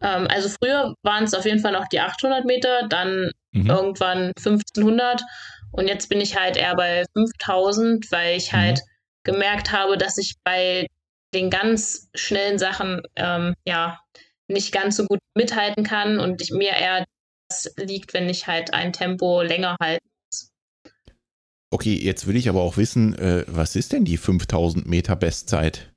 [0.00, 3.70] Ähm, also früher waren es auf jeden Fall noch die 800 Meter, dann mhm.
[3.70, 5.22] irgendwann 1500
[5.72, 9.32] und jetzt bin ich halt eher bei 5000, weil ich halt mhm.
[9.32, 10.86] gemerkt habe, dass ich bei
[11.36, 14.00] den ganz schnellen Sachen ähm, ja
[14.48, 17.04] nicht ganz so gut mithalten kann und ich, mir eher
[17.48, 20.02] das liegt, wenn ich halt ein Tempo länger halte.
[21.70, 25.92] Okay, jetzt will ich aber auch wissen, äh, was ist denn die 5000 Meter Bestzeit?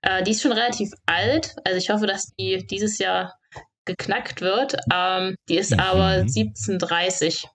[0.00, 3.38] Äh, die ist schon relativ alt, also ich hoffe, dass die dieses Jahr
[3.84, 4.76] geknackt wird.
[4.92, 5.80] Ähm, die ist mhm.
[5.80, 7.46] aber 1730.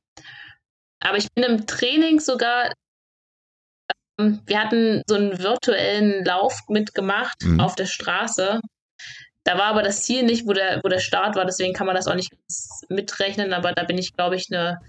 [1.00, 2.72] Aber ich bin im Training sogar
[4.18, 7.60] wir hatten so einen virtuellen Lauf mitgemacht mhm.
[7.60, 8.60] auf der Straße.
[9.44, 11.96] Da war aber das Ziel nicht, wo der, wo der Start war, deswegen kann man
[11.96, 12.34] das auch nicht
[12.90, 14.80] mitrechnen, aber da bin ich, glaube ich, eine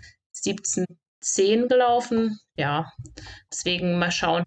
[0.45, 2.41] 1710 gelaufen.
[2.57, 2.93] Ja,
[3.53, 4.45] deswegen mal schauen.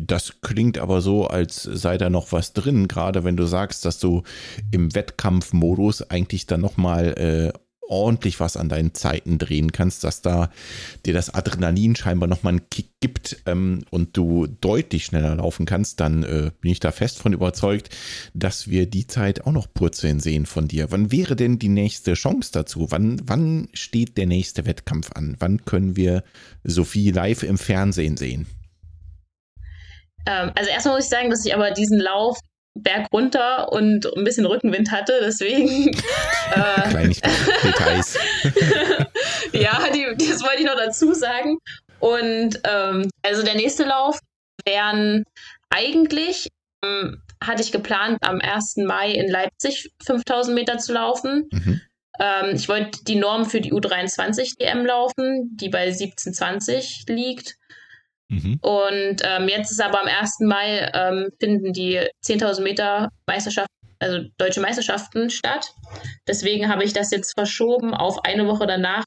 [0.00, 3.98] Das klingt aber so, als sei da noch was drin, gerade wenn du sagst, dass
[3.98, 4.22] du
[4.70, 7.58] im Wettkampfmodus eigentlich dann nochmal äh,
[7.88, 10.50] ordentlich was an deinen Zeiten drehen kannst, dass da
[11.04, 16.00] dir das Adrenalin scheinbar nochmal einen Kick gibt ähm, und du deutlich schneller laufen kannst,
[16.00, 17.90] dann äh, bin ich da fest von überzeugt,
[18.32, 20.90] dass wir die Zeit auch noch purzeln sehen von dir.
[20.90, 22.90] Wann wäre denn die nächste Chance dazu?
[22.90, 25.36] Wann, wann steht der nächste Wettkampf an?
[25.38, 26.24] Wann können wir
[26.62, 28.46] Sophie live im Fernsehen sehen?
[30.26, 32.38] Ähm, also erstmal muss ich sagen, dass ich aber diesen Lauf
[32.74, 35.88] Berg runter und ein bisschen Rückenwind hatte, deswegen.
[36.54, 37.08] äh,
[37.62, 38.18] Details.
[39.52, 41.58] ja, die, das wollte ich noch dazu sagen.
[42.00, 44.18] Und ähm, also der nächste Lauf
[44.66, 45.24] wären
[45.70, 46.48] eigentlich,
[46.84, 48.76] ähm, hatte ich geplant, am 1.
[48.78, 51.48] Mai in Leipzig 5000 Meter zu laufen.
[51.50, 51.80] Mhm.
[52.18, 57.56] Ähm, ich wollte die Norm für die U23 DM laufen, die bei 1720 liegt.
[58.28, 58.58] Mhm.
[58.62, 60.40] Und ähm, jetzt ist aber am 1.
[60.40, 65.72] Mai ähm, finden die 10.000 Meter Meisterschaften, also deutsche Meisterschaften statt.
[66.26, 69.04] Deswegen habe ich das jetzt verschoben auf eine Woche danach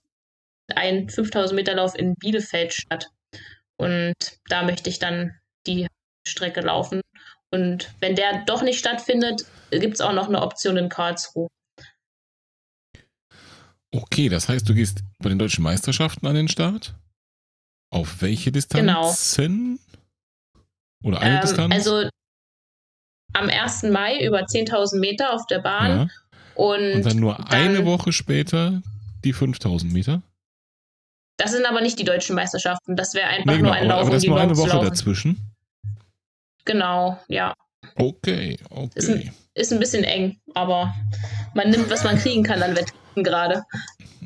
[0.76, 3.10] ein 5000 Meter Lauf in Bielefeld statt.
[3.78, 4.16] Und
[4.50, 5.32] da möchte ich dann
[5.66, 5.88] die
[6.28, 7.02] Strecke laufen.
[7.52, 11.48] Und wenn der doch nicht stattfindet, gibt es auch noch eine Option in Karlsruhe.
[13.92, 16.96] Okay, das heißt, du gehst bei den deutschen Meisterschaften an den Start?
[17.90, 19.80] Auf welche Distanzen?
[19.80, 19.88] Genau.
[21.04, 21.74] Oder eine ähm, Distanz?
[21.74, 22.10] Also
[23.34, 23.84] am 1.
[23.84, 25.92] Mai über 10.000 Meter auf der Bahn.
[25.92, 26.08] Ja.
[26.56, 28.82] Und, und, dann nur dann, eine Woche später
[29.24, 30.22] die 5000 Meter?
[31.38, 32.96] Das sind aber nicht die deutschen Meisterschaften.
[32.96, 34.02] Das wäre einfach nee, genau, nur ein Lauf.
[34.02, 35.54] Aber das um nur eine Woche dazwischen?
[36.66, 37.54] Genau, ja.
[37.96, 38.90] Okay, okay.
[38.96, 40.94] Ist ein, ist ein bisschen eng, aber
[41.54, 43.64] man nimmt, was man kriegen kann an Wetten gerade.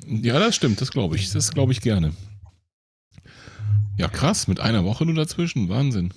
[0.08, 1.32] Ja, das stimmt, das glaube ich.
[1.32, 2.14] Das glaube ich gerne.
[3.98, 5.70] Ja, krass, mit einer Woche nur dazwischen.
[5.70, 6.14] Wahnsinn.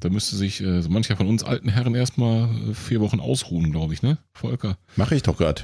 [0.00, 3.94] Da müsste sich äh, mancher von uns alten Herren erstmal äh, vier Wochen ausruhen, glaube
[3.94, 4.18] ich, ne?
[4.32, 4.76] Volker.
[4.96, 5.62] Mache ich doch gerade.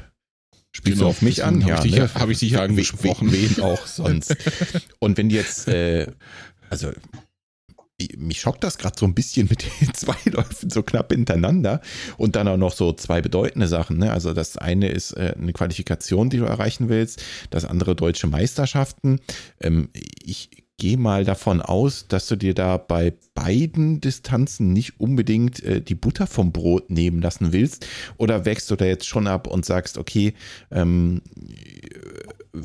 [0.70, 1.60] Spielst genau, du auf mich an?
[1.60, 2.14] Ja, habe ne?
[2.14, 3.32] hab ich dich ja angesprochen.
[3.32, 4.36] Wen auch sonst.
[5.00, 6.06] Und wenn jetzt, äh,
[6.70, 6.92] also
[8.16, 11.80] mich schockt das gerade so ein bisschen mit den zwei Läufen so knapp hintereinander
[12.16, 13.98] und dann auch noch so zwei bedeutende Sachen.
[13.98, 14.12] Ne?
[14.12, 19.20] Also das eine ist äh, eine Qualifikation, die du erreichen willst, das andere deutsche Meisterschaften.
[19.60, 19.88] Ähm,
[20.22, 25.82] ich gehe mal davon aus, dass du dir da bei beiden Distanzen nicht unbedingt äh,
[25.82, 27.86] die Butter vom Brot nehmen lassen willst.
[28.16, 30.34] Oder wächst du da jetzt schon ab und sagst, okay,
[30.70, 31.20] ähm,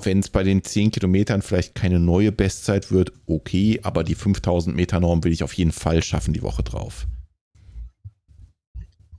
[0.06, 4.76] wenn es bei den 10 Kilometern vielleicht keine neue Bestzeit wird, okay, aber die 5000
[4.76, 7.08] Meter Norm will ich auf jeden Fall schaffen die Woche drauf.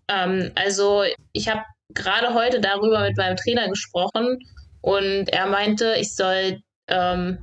[0.09, 1.03] Ähm, also
[1.33, 1.63] ich habe
[1.93, 4.39] gerade heute darüber mit meinem Trainer gesprochen
[4.81, 7.39] und er meinte, ich soll ähm,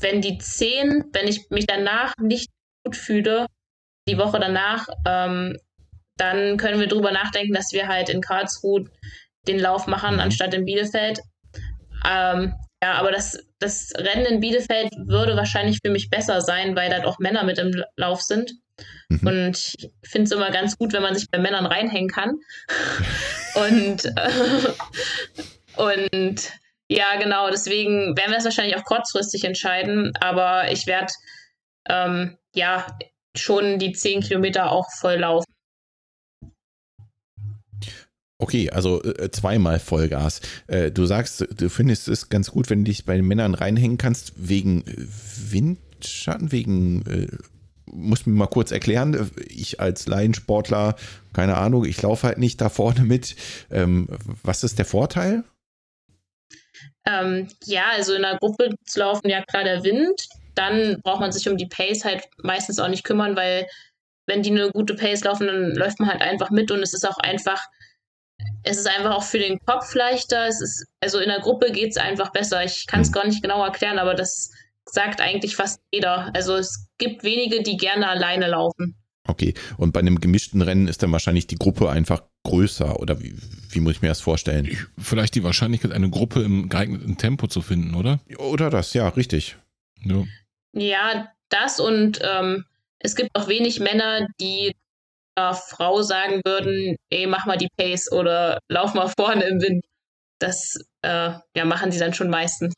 [0.00, 2.50] wenn die 10, wenn ich mich danach nicht
[2.84, 3.46] gut fühle,
[4.08, 5.56] die Woche danach, ähm,
[6.16, 8.84] dann können wir drüber nachdenken, dass wir halt in Karlsruhe
[9.46, 10.20] den Lauf machen, mhm.
[10.20, 11.20] anstatt in Bielefeld.
[12.08, 16.90] Ähm, ja, aber das, das Rennen in Bielefeld würde wahrscheinlich für mich besser sein, weil
[16.90, 18.52] da auch Männer mit im Lauf sind.
[19.08, 19.26] Mhm.
[19.26, 22.34] Und ich finde es immer ganz gut, wenn man sich bei Männern reinhängen kann.
[23.54, 24.72] und, äh,
[25.76, 26.52] und
[26.88, 27.50] ja, genau.
[27.50, 30.12] Deswegen werden wir es wahrscheinlich auch kurzfristig entscheiden.
[30.20, 31.12] Aber ich werde
[31.88, 32.86] ähm, ja
[33.36, 35.55] schon die 10 Kilometer auch voll laufen.
[38.38, 40.42] Okay, also äh, zweimal Vollgas.
[40.66, 43.96] Äh, du sagst, du findest es ganz gut, wenn du dich bei den Männern reinhängen
[43.96, 44.84] kannst, wegen
[45.50, 47.28] Windschatten, wegen, äh,
[47.86, 50.96] muss mir mal kurz erklären, ich als Laiensportler,
[51.32, 53.36] keine Ahnung, ich laufe halt nicht da vorne mit.
[53.70, 54.08] Ähm,
[54.42, 55.44] was ist der Vorteil?
[57.06, 60.28] Ähm, ja, also in der Gruppe zu laufen, ja klar der Wind.
[60.54, 63.66] Dann braucht man sich um die Pace halt meistens auch nicht kümmern, weil
[64.26, 67.06] wenn die eine gute Pace laufen, dann läuft man halt einfach mit und es ist
[67.06, 67.64] auch einfach,
[68.62, 70.46] es ist einfach auch für den Kopf leichter.
[70.46, 72.64] Es ist, also in der Gruppe geht es einfach besser.
[72.64, 73.12] Ich kann es hm.
[73.12, 74.50] gar nicht genau erklären, aber das
[74.84, 76.34] sagt eigentlich fast jeder.
[76.34, 78.96] Also es gibt wenige, die gerne alleine laufen.
[79.28, 83.36] Okay, und bei einem gemischten Rennen ist dann wahrscheinlich die Gruppe einfach größer oder wie,
[83.70, 84.70] wie muss ich mir das vorstellen?
[84.98, 88.20] Vielleicht die Wahrscheinlichkeit, eine Gruppe im geeigneten Tempo zu finden, oder?
[88.38, 89.56] Oder das, ja, richtig.
[90.04, 90.24] Ja,
[90.72, 92.64] ja das und ähm,
[93.00, 94.74] es gibt auch wenig Männer, die
[95.36, 99.84] Frau sagen würden, ey, mach mal die Pace oder lauf mal vorne im Wind.
[100.38, 102.74] Das äh, ja, machen sie dann schon meistens.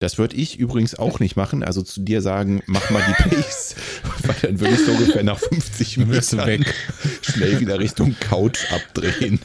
[0.00, 1.64] Das würde ich übrigens auch nicht machen.
[1.64, 3.74] Also zu dir sagen, mach mal die Pace.
[4.22, 6.74] Weil dann würde ich so ungefähr nach 50 Metern weg.
[7.22, 9.40] schnell wieder Richtung Couch abdrehen.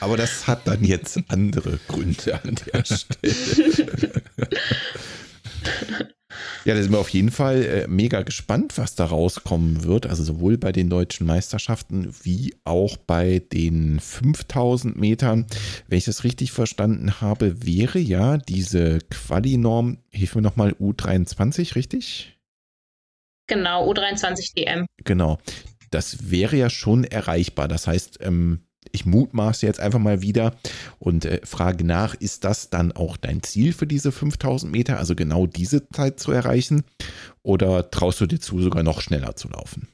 [0.00, 4.22] Aber das hat dann jetzt andere Gründe an der Stelle.
[6.64, 10.06] Ja, da sind wir auf jeden Fall äh, mega gespannt, was da rauskommen wird.
[10.06, 15.46] Also sowohl bei den deutschen Meisterschaften wie auch bei den 5000 Metern.
[15.88, 22.36] Wenn ich das richtig verstanden habe, wäre ja diese Quali-Norm, hilf mir nochmal, U23, richtig?
[23.46, 24.86] Genau, U23 DM.
[25.04, 25.38] Genau.
[25.90, 27.68] Das wäre ja schon erreichbar.
[27.68, 28.65] Das heißt, ähm,
[28.96, 30.56] ich mutmaße jetzt einfach mal wieder
[30.98, 35.14] und äh, frage nach, ist das dann auch dein Ziel für diese 5000 Meter, also
[35.14, 36.84] genau diese Zeit zu erreichen?
[37.42, 39.88] Oder traust du dir zu, sogar noch schneller zu laufen?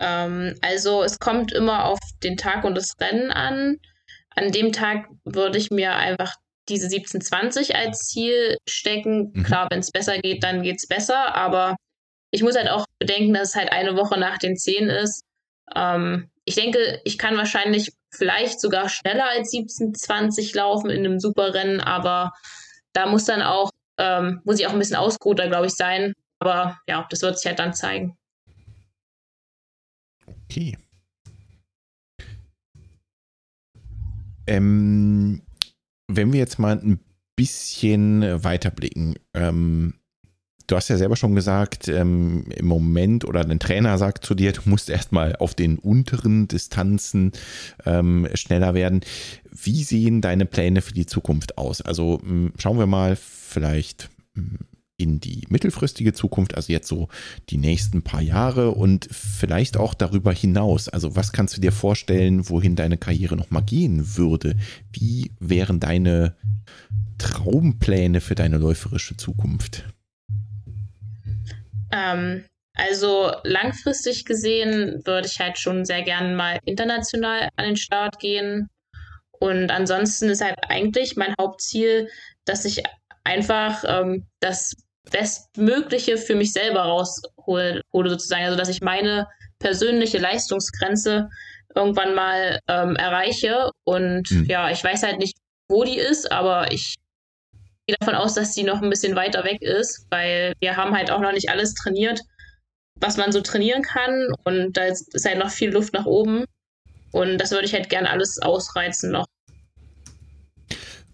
[0.00, 3.78] Ähm, also es kommt immer auf den Tag und das Rennen an.
[4.30, 6.34] An dem Tag würde ich mir einfach
[6.68, 9.32] diese 1720 als Ziel stecken.
[9.32, 9.42] Mhm.
[9.44, 11.76] Klar, wenn es besser geht, dann geht es besser, aber
[12.30, 15.22] ich muss halt auch bedenken, dass es halt eine Woche nach den 10 ist.
[15.74, 21.80] Ähm, ich denke, ich kann wahrscheinlich vielleicht sogar schneller als 1720 laufen in einem Superrennen,
[21.80, 22.32] aber
[22.94, 26.14] da muss dann auch, ähm, muss ich auch ein bisschen ausgeruhter, glaube ich, sein.
[26.40, 28.16] Aber ja, das wird sich halt dann zeigen.
[30.44, 30.78] Okay.
[34.46, 35.42] Ähm,
[36.10, 36.98] wenn wir jetzt mal ein
[37.36, 40.00] bisschen weiterblicken, ähm,
[40.68, 44.52] du hast ja selber schon gesagt, ähm, im Moment oder dein Trainer sagt zu dir,
[44.52, 47.32] du musst erstmal auf den unteren Distanzen
[47.84, 49.00] ähm, schneller werden.
[49.50, 51.80] Wie sehen deine Pläne für die Zukunft aus?
[51.80, 52.20] Also
[52.58, 54.10] schauen wir mal vielleicht
[54.98, 57.08] in die mittelfristige Zukunft, also jetzt so
[57.50, 60.88] die nächsten paar Jahre und vielleicht auch darüber hinaus.
[60.88, 64.56] Also was kannst du dir vorstellen, wohin deine Karriere nochmal gehen würde?
[64.92, 66.34] Wie wären deine
[67.16, 69.84] Traumpläne für deine läuferische Zukunft?
[71.92, 78.20] Ähm, also langfristig gesehen würde ich halt schon sehr gerne mal international an den Start
[78.20, 78.68] gehen.
[79.40, 82.08] Und ansonsten ist halt eigentlich mein Hauptziel,
[82.44, 82.82] dass ich
[83.24, 84.76] einfach ähm, das
[85.10, 88.44] Bestmögliche für mich selber raushole, sozusagen.
[88.44, 89.26] Also dass ich meine
[89.58, 91.28] persönliche Leistungsgrenze
[91.74, 93.70] irgendwann mal ähm, erreiche.
[93.84, 94.44] Und mhm.
[94.46, 95.36] ja, ich weiß halt nicht,
[95.68, 96.94] wo die ist, aber ich
[97.88, 101.10] gehe davon aus, dass die noch ein bisschen weiter weg ist, weil wir haben halt
[101.10, 102.20] auch noch nicht alles trainiert,
[102.96, 104.28] was man so trainieren kann.
[104.44, 106.44] Und da ist halt noch viel Luft nach oben.
[107.12, 109.24] Und das würde ich halt gern alles ausreizen noch.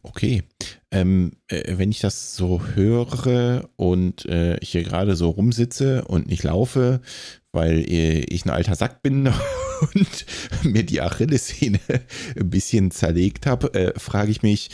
[0.03, 0.43] Okay.
[0.91, 6.43] Ähm, äh, wenn ich das so höre und äh, hier gerade so rumsitze und nicht
[6.43, 7.01] laufe,
[7.53, 9.27] weil äh, ich ein alter Sack bin
[9.95, 10.27] und
[10.63, 11.81] mir die Achillessehne
[12.37, 14.71] ein bisschen zerlegt habe, äh, frage ich mich,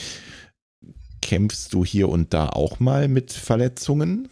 [1.21, 4.29] kämpfst du hier und da auch mal mit Verletzungen?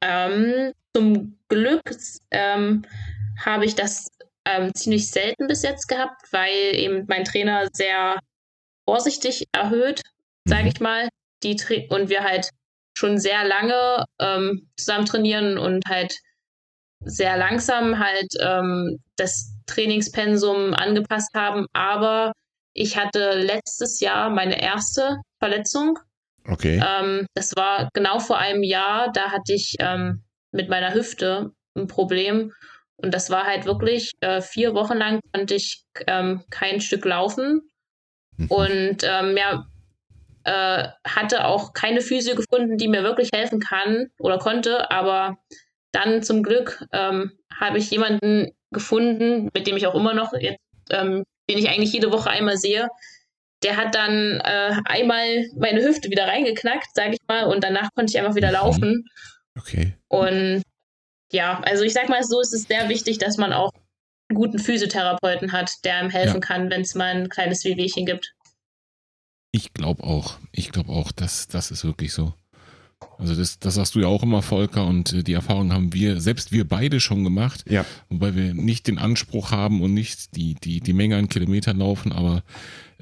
[0.00, 1.82] Ähm, zum Glück
[2.30, 2.84] ähm,
[3.44, 4.08] habe ich das
[4.44, 8.18] ähm, ziemlich selten bis jetzt gehabt, weil eben mein Trainer sehr
[8.88, 10.02] vorsichtig erhöht,
[10.46, 10.68] sage mhm.
[10.68, 11.08] ich mal,
[11.42, 11.56] die
[11.90, 12.50] und wir halt
[12.96, 16.14] schon sehr lange ähm, zusammen trainieren und halt
[17.00, 21.66] sehr langsam halt ähm, das Trainingspensum angepasst haben.
[21.72, 22.32] Aber
[22.74, 25.98] ich hatte letztes Jahr meine erste Verletzung.
[26.46, 26.82] Okay.
[26.84, 29.10] Ähm, das war genau vor einem Jahr.
[29.12, 32.52] Da hatte ich ähm, mit meiner Hüfte ein Problem.
[32.96, 37.62] Und das war halt wirklich äh, vier Wochen lang konnte ich ähm, kein Stück laufen.
[38.36, 38.46] Mhm.
[38.48, 39.66] Und ähm, ja,
[40.44, 44.90] äh, hatte auch keine Physio gefunden, die mir wirklich helfen kann oder konnte.
[44.90, 45.38] Aber
[45.92, 50.60] dann zum Glück ähm, habe ich jemanden gefunden, mit dem ich auch immer noch jetzt,
[50.90, 52.88] ähm, den ich eigentlich jede Woche einmal sehe.
[53.62, 58.10] Der hat dann äh, einmal meine Hüfte wieder reingeknackt, sage ich mal, und danach konnte
[58.10, 58.54] ich einfach wieder mhm.
[58.54, 59.04] laufen.
[59.58, 59.94] Okay.
[60.08, 60.62] Und
[61.32, 63.72] ja, also ich sag mal so, ist es sehr wichtig, dass man auch
[64.28, 66.46] einen guten Physiotherapeuten hat, der einem helfen ja.
[66.46, 68.34] kann, wenn es mal ein kleines Wehwehchen gibt.
[69.52, 70.38] Ich glaube auch.
[70.52, 72.34] Ich glaube auch, dass das ist wirklich so.
[73.18, 76.20] Also das, das sagst du ja auch immer, Volker, und äh, die Erfahrung haben wir,
[76.20, 77.84] selbst wir beide schon gemacht, ja.
[78.08, 82.12] wobei wir nicht den Anspruch haben und nicht die, die, die Menge an Kilometern laufen,
[82.12, 82.42] aber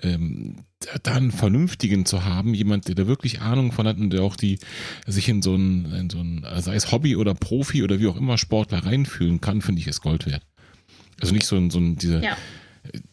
[0.03, 0.57] ähm,
[1.03, 4.37] da einen vernünftigen zu haben, jemand, der da wirklich Ahnung von hat und der auch
[4.37, 4.59] die
[5.07, 8.17] sich in so ein, in so ein, sei es Hobby oder Profi oder wie auch
[8.17, 10.43] immer Sportler reinfühlen kann, finde ich es Gold wert.
[11.21, 12.37] Also nicht so ein, so ein diese ja.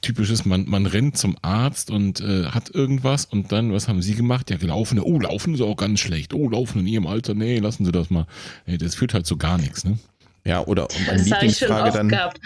[0.02, 4.16] Typisches, man, man rennt zum Arzt und äh, hat irgendwas und dann, was haben sie
[4.16, 4.50] gemacht?
[4.50, 6.34] Ja, gelaufen, oh, laufen ist auch ganz schlecht.
[6.34, 8.26] Oh, laufen in ihrem Alter, nee, lassen Sie das mal.
[8.66, 10.00] Das führt halt zu gar nichts, ne?
[10.46, 12.10] Ja, oder meine Lieblingsfrage dann.
[12.10, 12.40] Gehabt.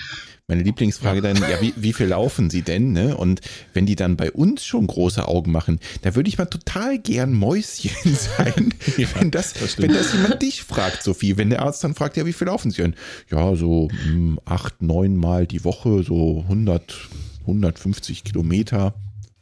[0.48, 2.92] Meine Lieblingsfrage dann, ja, wie, wie viel laufen sie denn?
[2.92, 3.16] Ne?
[3.16, 3.40] Und
[3.74, 7.32] wenn die dann bei uns schon große Augen machen, da würde ich mal total gern
[7.32, 7.92] Mäuschen
[8.38, 11.38] sein, ja, wenn, das, das wenn das jemand dich fragt, Sophie.
[11.38, 12.96] Wenn der Arzt dann fragt, ja, wie viel laufen sie denn?
[13.32, 16.94] Ja, so mh, hm, acht, neun Mal die Woche, so 100,
[17.42, 18.96] 150 Kilometer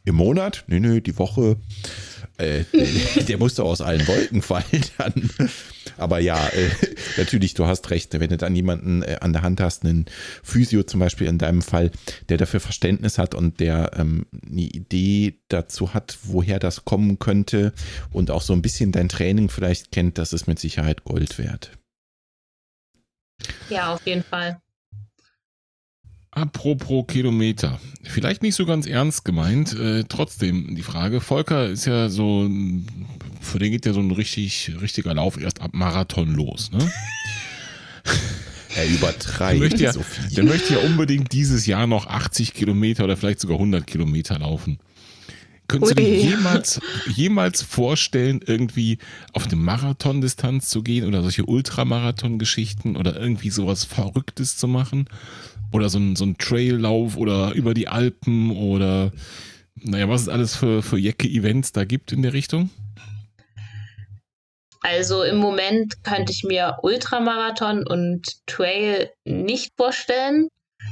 [0.04, 0.62] im Monat.
[0.68, 1.56] Nee, nee, die Woche.
[2.38, 5.30] Äh, der, der musste aus allen Wolken fallen dann.
[5.96, 6.70] Aber ja, äh,
[7.16, 8.18] natürlich, du hast recht.
[8.18, 10.06] Wenn du dann jemanden äh, an der Hand hast, einen
[10.42, 11.90] Physio zum Beispiel in deinem Fall,
[12.28, 17.72] der dafür Verständnis hat und der ähm, eine Idee dazu hat, woher das kommen könnte
[18.10, 21.70] und auch so ein bisschen dein Training vielleicht kennt, das ist mit Sicherheit Gold wert.
[23.68, 24.60] Ja, auf jeden Fall.
[26.34, 27.78] Apropos Kilometer.
[28.02, 31.20] Vielleicht nicht so ganz ernst gemeint, äh, trotzdem die Frage.
[31.20, 32.48] Volker ist ja so,
[33.42, 36.90] für den geht ja so ein richtig, richtiger Lauf erst ab Marathon los, ne?
[38.74, 39.52] Er übertreibt.
[39.52, 40.02] Der möchte, ja, so
[40.34, 44.78] der möchte ja unbedingt dieses Jahr noch 80 Kilometer oder vielleicht sogar 100 Kilometer laufen.
[45.68, 46.04] Könntest Ui.
[46.04, 46.80] du dir jemals,
[47.14, 48.96] jemals vorstellen, irgendwie
[49.34, 55.06] auf eine Marathondistanz zu gehen oder solche Ultramarathon-Geschichten oder irgendwie sowas Verrücktes zu machen?
[55.72, 59.10] Oder so ein, so ein Traillauf oder über die Alpen oder
[59.74, 62.70] naja, was es alles für, für Jacke-Events da gibt in der Richtung?
[64.82, 70.48] Also im Moment könnte ich mir Ultramarathon und Trail nicht vorstellen.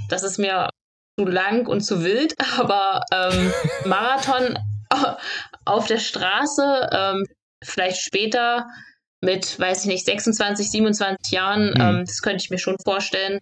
[0.08, 0.70] Das ist mir
[1.18, 3.52] zu lang und zu wild, aber ähm,
[3.84, 4.58] Marathon
[5.64, 7.26] auf der Straße, ähm,
[7.62, 8.68] vielleicht später
[9.22, 11.80] mit, weiß ich nicht, 26, 27 Jahren, mhm.
[11.80, 13.40] ähm, das könnte ich mir schon vorstellen.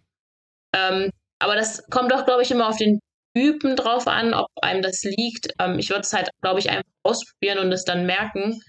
[1.39, 3.01] Aber das kommt doch, glaube ich, immer auf den
[3.37, 5.49] Typen drauf an, ob einem das liegt.
[5.59, 8.61] Ähm, ich würde es halt, glaube ich, einfach ausprobieren und es dann merken.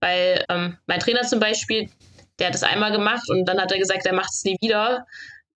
[0.00, 1.88] Weil ähm, mein Trainer zum Beispiel,
[2.38, 5.06] der hat das einmal gemacht und dann hat er gesagt, er macht es nie wieder,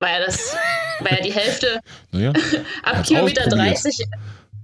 [0.00, 0.56] weil er das,
[1.00, 2.32] weil er die Hälfte Naja,
[2.82, 4.06] ab Kilometer 30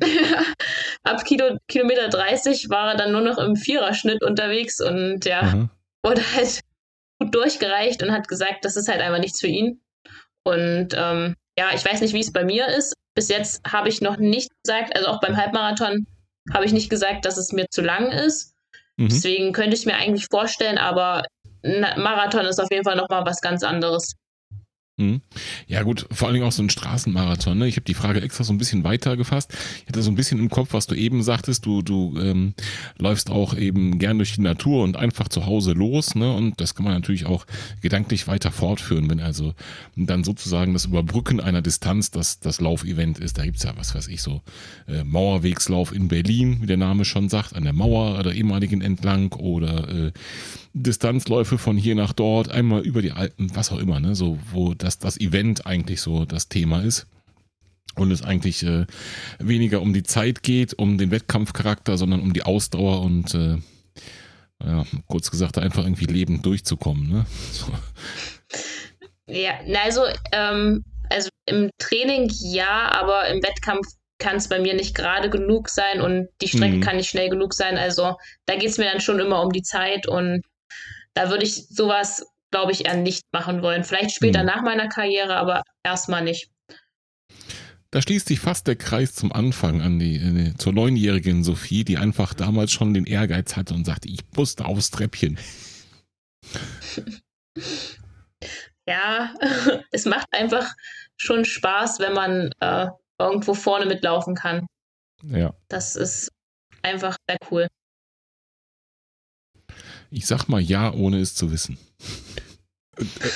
[1.02, 5.70] ab Kilo, Kilometer 30 war er dann nur noch im Viererschnitt unterwegs und ja, aha.
[6.04, 6.60] wurde halt
[7.20, 9.80] gut durchgereicht und hat gesagt, das ist halt einfach nichts für ihn.
[10.44, 12.94] Und ähm, ja, ich weiß nicht, wie es bei mir ist.
[13.16, 16.06] Bis jetzt habe ich noch nicht gesagt, also auch beim Halbmarathon
[16.54, 18.54] habe ich nicht gesagt, dass es mir zu lang ist.
[18.96, 19.08] Mhm.
[19.08, 21.24] Deswegen könnte ich mir eigentlich vorstellen, aber
[21.64, 24.14] ein Marathon ist auf jeden Fall nochmal was ganz anderes.
[24.98, 25.20] Mhm.
[25.68, 27.56] Ja gut, vor allen Dingen auch so ein Straßenmarathon.
[27.56, 27.68] Ne?
[27.68, 29.56] Ich habe die Frage extra so ein bisschen weiter gefasst.
[29.82, 31.64] Ich hatte so ein bisschen im Kopf, was du eben sagtest.
[31.64, 32.54] Du, du ähm,
[32.98, 36.16] läufst auch eben gern durch die Natur und einfach zu Hause los.
[36.16, 36.32] Ne?
[36.32, 37.46] Und das kann man natürlich auch
[37.80, 39.54] gedanklich weiter fortführen, wenn also
[39.94, 43.38] dann sozusagen das Überbrücken einer Distanz das, das Laufevent ist.
[43.38, 44.42] Da gibt's ja, was weiß ich, so
[44.88, 49.32] äh, Mauerwegslauf in Berlin, wie der Name schon sagt, an der Mauer der ehemaligen entlang
[49.34, 50.12] oder äh,
[50.82, 54.14] Distanzläufe von hier nach dort, einmal über die Alpen, was auch immer, ne?
[54.14, 57.06] So, wo das, das Event eigentlich so das Thema ist.
[57.94, 58.86] Und es eigentlich äh,
[59.38, 63.56] weniger um die Zeit geht, um den Wettkampfcharakter, sondern um die Ausdauer und äh,
[64.64, 67.08] ja, kurz gesagt, einfach irgendwie lebend durchzukommen.
[67.08, 67.26] Ne?
[67.52, 67.66] So.
[69.26, 70.02] Ja, also,
[70.32, 73.86] ähm, also im Training ja, aber im Wettkampf
[74.18, 76.80] kann es bei mir nicht gerade genug sein und die Strecke Mhm.
[76.80, 77.78] kann nicht schnell genug sein.
[77.78, 78.16] Also
[78.46, 80.42] da geht es mir dann schon immer um die Zeit und
[81.18, 83.82] da würde ich sowas, glaube ich, eher nicht machen wollen.
[83.82, 84.46] Vielleicht später Mhm.
[84.46, 86.48] nach meiner Karriere, aber erstmal nicht.
[87.90, 91.96] Da schließt sich fast der Kreis zum Anfang an die, äh, zur neunjährigen Sophie, die
[91.96, 95.38] einfach damals schon den Ehrgeiz hatte und sagte, ich muss da aufs Treppchen.
[98.88, 99.34] Ja,
[99.90, 100.72] es macht einfach
[101.18, 102.86] schon Spaß, wenn man äh,
[103.18, 104.66] irgendwo vorne mitlaufen kann.
[105.24, 105.52] Ja.
[105.68, 106.30] Das ist
[106.80, 107.66] einfach sehr cool.
[110.10, 111.78] Ich sag mal ja, ohne es zu wissen.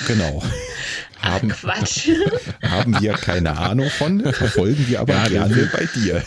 [0.06, 0.42] Genau.
[1.20, 2.08] Ach, Haben, Quatsch.
[2.62, 6.24] haben wir keine Ahnung von, verfolgen wir aber Ja, gerne bei dir.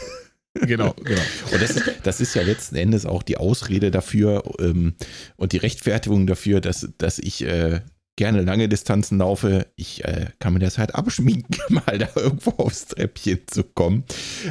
[0.62, 1.22] Genau, genau.
[1.52, 4.96] Und das ist, das ist ja letzten Endes auch die Ausrede dafür ähm,
[5.36, 7.82] und die Rechtfertigung dafür, dass, dass ich äh,
[8.16, 9.68] gerne lange Distanzen laufe.
[9.76, 14.04] Ich äh, kann mir das halt abschminken, mal da irgendwo aufs Treppchen zu kommen.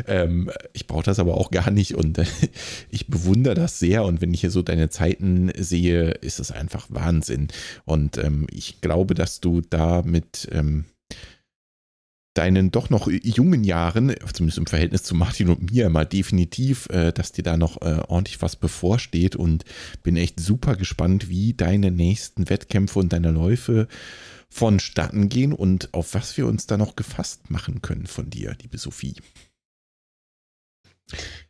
[0.07, 2.27] Ähm, ich brauche das aber auch gar nicht und äh,
[2.91, 4.05] ich bewundere das sehr.
[4.05, 7.49] Und wenn ich hier so deine Zeiten sehe, ist es einfach Wahnsinn.
[7.85, 10.85] Und ähm, ich glaube, dass du da mit ähm,
[12.35, 17.13] deinen doch noch jungen Jahren, zumindest im Verhältnis zu Martin und mir, mal definitiv, äh,
[17.13, 19.65] dass dir da noch äh, ordentlich was bevorsteht und
[20.03, 23.89] bin echt super gespannt, wie deine nächsten Wettkämpfe und deine Läufe
[24.51, 28.79] vonstatten gehen und auf was wir uns da noch gefasst machen können von dir, liebe
[28.79, 29.15] Sophie.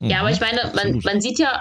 [0.00, 1.00] Ja, aber ich meine, man, Mhm.
[1.04, 1.60] Man sieht ja,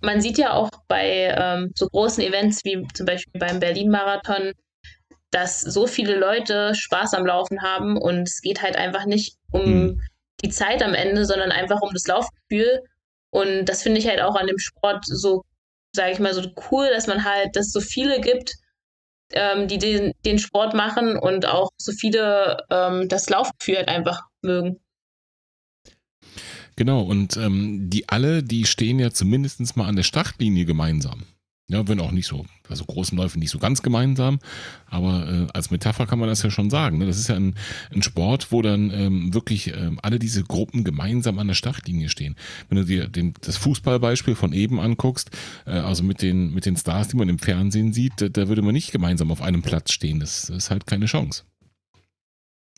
[0.00, 4.52] man sieht ja auch bei ähm, so großen Events wie zum Beispiel beim Berlin-Marathon,
[5.32, 9.64] dass so viele Leute Spaß am Laufen haben und es geht halt einfach nicht um
[9.64, 10.00] Mhm.
[10.44, 12.82] die Zeit am Ende, sondern einfach um das Laufgefühl.
[13.30, 15.42] Und das finde ich halt auch an dem Sport so,
[15.96, 18.54] sage ich mal, so cool, dass man halt, dass es so viele gibt,
[19.32, 24.22] ähm, die den, den Sport machen und auch so viele ähm, das Laufgefühl halt einfach
[24.42, 24.80] mögen.
[26.76, 31.24] Genau, und ähm, die alle, die stehen ja zumindest mal an der Startlinie gemeinsam.
[31.72, 34.40] Ja, wenn auch nicht so, also großen Läufen nicht so ganz gemeinsam,
[34.90, 36.98] aber äh, als Metapher kann man das ja schon sagen.
[36.98, 37.06] Ne?
[37.06, 37.54] Das ist ja ein,
[37.94, 42.36] ein Sport, wo dann ähm, wirklich ähm, alle diese Gruppen gemeinsam an der Startlinie stehen.
[42.68, 45.30] Wenn du dir den, das Fußballbeispiel von eben anguckst,
[45.64, 48.60] äh, also mit den, mit den Stars, die man im Fernsehen sieht, da, da würde
[48.60, 50.20] man nicht gemeinsam auf einem Platz stehen.
[50.20, 51.44] Das, das ist halt keine Chance.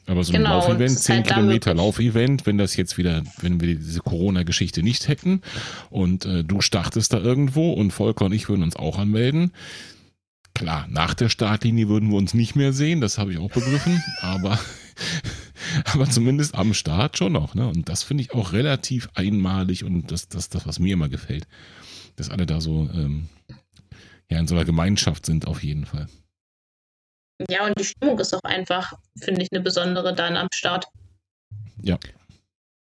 [0.07, 1.75] Aber so ein Genau, Laufevent, das ist 10 halt Kilometer.
[1.75, 5.41] Laufevent, wenn das jetzt wieder, wenn wir diese Corona-Geschichte nicht hätten
[5.91, 9.53] und äh, du startest da irgendwo und Volker und ich würden uns auch anmelden.
[10.55, 14.03] Klar, nach der Startlinie würden wir uns nicht mehr sehen, das habe ich auch begriffen,
[14.21, 14.59] aber,
[15.93, 17.55] aber zumindest am Start schon noch.
[17.55, 17.67] Ne?
[17.67, 21.47] Und das finde ich auch relativ einmalig und das, das, das, was mir immer gefällt.
[22.17, 23.29] Dass alle da so ähm,
[24.31, 26.09] ja, in so einer Gemeinschaft sind, auf jeden Fall.
[27.49, 30.87] Ja, und die Stimmung ist auch einfach, finde ich, eine besondere dann am Start.
[31.83, 31.99] Ja.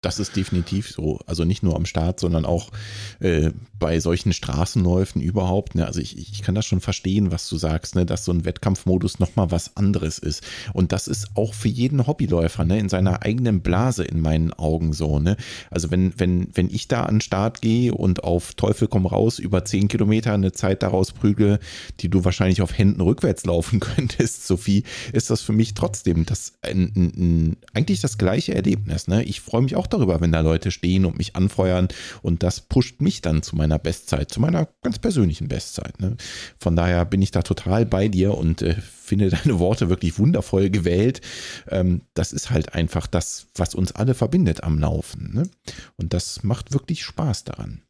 [0.01, 1.19] Das ist definitiv so.
[1.27, 2.71] Also nicht nur am Start, sondern auch
[3.19, 5.75] äh, bei solchen Straßenläufen überhaupt.
[5.75, 5.85] Ne?
[5.85, 8.03] Also ich, ich kann das schon verstehen, was du sagst, ne?
[8.03, 10.43] dass so ein Wettkampfmodus nochmal was anderes ist.
[10.73, 12.79] Und das ist auch für jeden Hobbyläufer ne?
[12.79, 15.19] in seiner eigenen Blase in meinen Augen so.
[15.19, 15.37] Ne?
[15.69, 19.37] Also wenn, wenn, wenn ich da an den Start gehe und auf Teufel komm raus
[19.37, 21.59] über 10 Kilometer eine Zeit daraus prügle,
[21.99, 24.83] die du wahrscheinlich auf Händen rückwärts laufen könntest, Sophie,
[25.13, 29.07] ist das für mich trotzdem das ein, ein, ein, eigentlich das gleiche Erlebnis.
[29.07, 29.23] Ne?
[29.25, 31.87] Ich freue mich auch darüber, wenn da Leute stehen und mich anfeuern
[32.21, 35.99] und das pusht mich dann zu meiner Bestzeit, zu meiner ganz persönlichen Bestzeit.
[35.99, 36.17] Ne?
[36.59, 40.69] Von daher bin ich da total bei dir und äh, finde deine Worte wirklich wundervoll
[40.69, 41.21] gewählt.
[41.69, 45.31] Ähm, das ist halt einfach das, was uns alle verbindet am Laufen.
[45.33, 45.49] Ne?
[45.97, 47.83] Und das macht wirklich Spaß daran.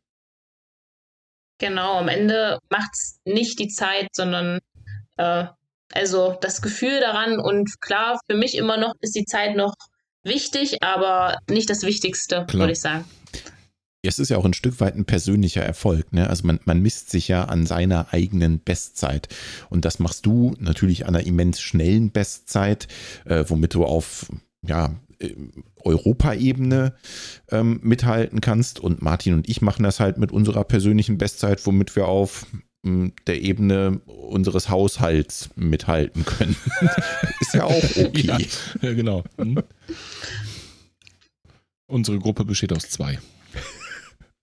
[1.60, 4.60] Genau, am Ende macht es nicht die Zeit, sondern
[5.18, 5.46] äh,
[5.94, 7.40] also das Gefühl daran.
[7.40, 9.76] Und klar, für mich immer noch ist die Zeit noch
[10.24, 13.06] wichtig, aber nicht das Wichtigste, würde ich sagen.
[14.04, 16.12] Es ist ja auch ein Stück weit ein persönlicher Erfolg.
[16.12, 16.28] Ne?
[16.28, 19.28] Also man, man misst sich ja an seiner eigenen Bestzeit.
[19.70, 22.88] Und das machst du natürlich an einer immens schnellen Bestzeit,
[23.26, 24.26] äh, womit du auf
[24.66, 25.36] ja, äh,
[25.84, 26.96] Europaebene
[27.52, 28.80] ähm, mithalten kannst.
[28.80, 32.48] Und Martin und ich machen das halt mit unserer persönlichen Bestzeit, womit wir auf
[32.84, 36.56] der Ebene unseres Haushalts mithalten können.
[37.42, 38.22] Ist ja auch okay.
[38.22, 38.38] Ja,
[38.82, 39.24] ja genau.
[39.38, 39.62] Hm.
[41.88, 43.20] Unsere Gruppe besteht aus zwei.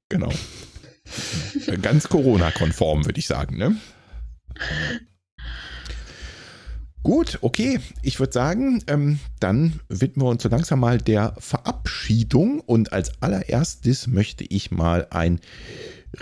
[0.09, 0.33] Genau.
[1.83, 3.77] Ganz Corona-konform, würde ich sagen, ne?
[7.03, 7.81] Gut, okay.
[8.03, 12.61] Ich würde sagen, ähm, dann widmen wir uns so langsam mal der Verabschiedung.
[12.61, 15.41] Und als allererstes möchte ich mal ein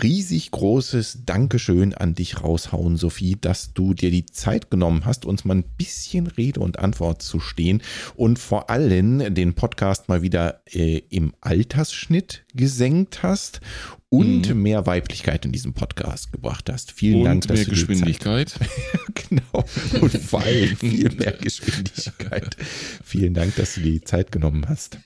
[0.01, 5.45] riesig großes Dankeschön an dich raushauen, Sophie, dass du dir die Zeit genommen hast, uns
[5.45, 7.81] mal ein bisschen Rede und Antwort zu stehen
[8.15, 13.61] und vor allem den Podcast mal wieder äh, im Altersschnitt gesenkt hast
[14.09, 14.61] und mhm.
[14.61, 16.91] mehr Weiblichkeit in diesem Podcast gebracht hast.
[16.91, 18.53] Vielen und Dank, dass mehr du Geschwindigkeit.
[19.29, 19.65] genau.
[20.01, 22.55] Und vor allem viel mehr Geschwindigkeit.
[23.03, 24.99] Vielen Dank, dass du dir die Zeit genommen hast.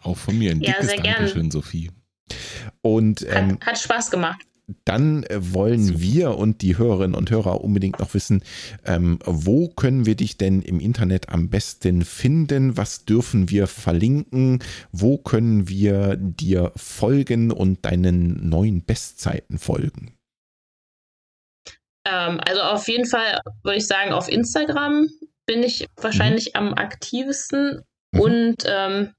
[0.00, 1.90] Auch von mir ein ja, dickes Dankeschön, Sophie.
[2.82, 4.44] Und ähm, hat, hat Spaß gemacht
[4.84, 8.42] dann äh, wollen wir und die Hörerinnen und Hörer unbedingt noch wissen,
[8.84, 12.76] ähm, wo können wir dich denn im Internet am besten finden?
[12.76, 14.62] Was dürfen wir verlinken?
[14.92, 20.16] Wo können wir dir folgen und deinen neuen Bestzeiten folgen?
[22.06, 25.08] Ähm, also auf jeden Fall würde ich sagen, auf Instagram
[25.46, 26.60] bin ich wahrscheinlich mhm.
[26.60, 28.20] am aktivsten mhm.
[28.20, 29.12] und ähm,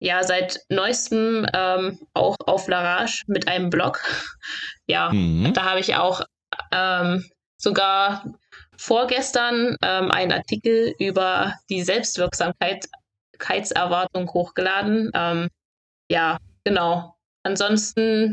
[0.00, 4.00] ja seit neuestem ähm, auch auf Larage mit einem Blog.
[4.86, 5.52] ja, mhm.
[5.54, 6.22] da habe ich auch
[6.72, 7.24] ähm,
[7.56, 8.24] sogar
[8.76, 15.12] vorgestern ähm, einen Artikel über die Selbstwirksamkeitserwartung hochgeladen.
[15.14, 15.48] Ähm,
[16.10, 17.14] ja, genau.
[17.42, 18.32] Ansonsten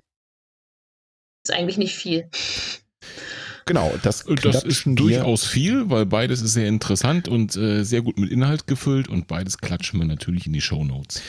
[1.45, 2.29] ist eigentlich nicht viel.
[3.65, 8.17] Genau, das, das ist durchaus viel, weil beides ist sehr interessant und äh, sehr gut
[8.17, 11.21] mit Inhalt gefüllt und beides klatschen wir natürlich in die Show Notes.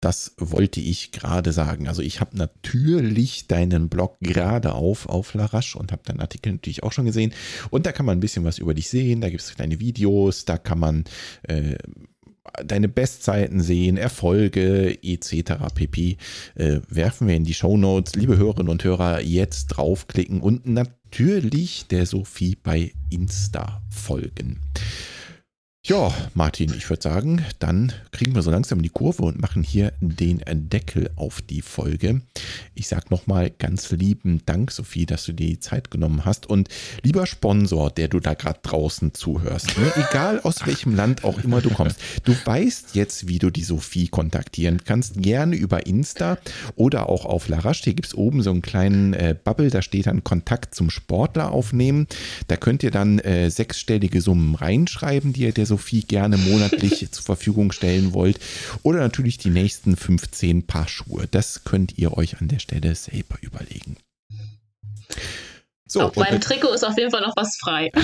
[0.00, 1.88] Das wollte ich gerade sagen.
[1.88, 6.82] Also ich habe natürlich deinen Blog gerade auf, auf Larache und habe deinen Artikel natürlich
[6.82, 7.32] auch schon gesehen.
[7.70, 9.20] Und da kann man ein bisschen was über dich sehen.
[9.20, 11.04] Da gibt es kleine Videos, da kann man
[11.44, 11.76] äh,
[12.64, 15.74] deine Bestzeiten sehen, Erfolge etc.
[15.74, 16.16] pp.
[16.54, 18.14] Äh, werfen wir in die Show Notes.
[18.14, 24.60] Liebe Hörerinnen und Hörer, jetzt draufklicken und natürlich der Sophie bei Insta folgen.
[25.88, 29.92] Ja, Martin, ich würde sagen, dann kriegen wir so langsam die Kurve und machen hier
[30.00, 32.22] den Deckel auf die Folge.
[32.74, 36.46] Ich sage nochmal ganz lieben Dank, Sophie, dass du dir die Zeit genommen hast.
[36.50, 36.70] Und
[37.04, 41.60] lieber Sponsor, der du da gerade draußen zuhörst, ne, egal aus welchem Land auch immer
[41.60, 45.22] du kommst, du weißt jetzt, wie du die Sophie kontaktieren kannst.
[45.22, 46.38] Gerne über Insta
[46.74, 47.84] oder auch auf Larache.
[47.84, 51.52] Hier gibt es oben so einen kleinen äh, Bubble, da steht dann Kontakt zum Sportler
[51.52, 52.08] aufnehmen.
[52.48, 57.06] Da könnt ihr dann äh, sechsstellige Summen reinschreiben, die ihr der Sophie Sophie gerne monatlich
[57.12, 58.40] zur Verfügung stellen wollt.
[58.82, 61.28] Oder natürlich die nächsten 15 Paar Schuhe.
[61.30, 63.98] Das könnt ihr euch an der Stelle selber überlegen.
[65.86, 67.92] So, auf meinem Trikot ist auf jeden Fall noch was frei.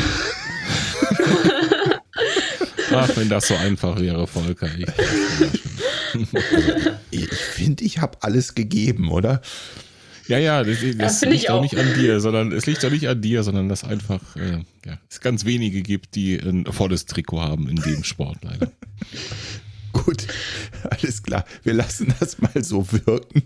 [2.95, 4.69] Ach, wenn das so einfach wäre, Volker.
[4.77, 4.87] Ich,
[7.11, 9.41] ich finde, ich habe alles gegeben, oder?
[10.33, 13.07] Ja, ja, das, das, das liegt auch nicht an dir, sondern es liegt doch nicht
[13.07, 17.43] an dir, sondern dass einfach äh, ja, es ganz wenige gibt, die ein volles Trikot
[17.43, 18.73] haben in dem Sport leider.
[19.93, 20.27] Gut,
[20.89, 21.45] alles klar.
[21.65, 23.43] Wir lassen das mal so wirken.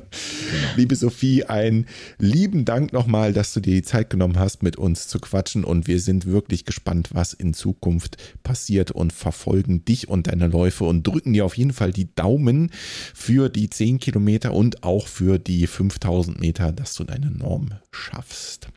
[0.00, 0.68] Genau.
[0.76, 1.86] Liebe Sophie, einen
[2.18, 5.64] lieben Dank nochmal, dass du dir die Zeit genommen hast, mit uns zu quatschen.
[5.64, 10.84] Und wir sind wirklich gespannt, was in Zukunft passiert und verfolgen dich und deine Läufe
[10.84, 12.70] und drücken dir auf jeden Fall die Daumen
[13.14, 18.68] für die 10 Kilometer und auch für die 5000 Meter, dass du deine Norm schaffst.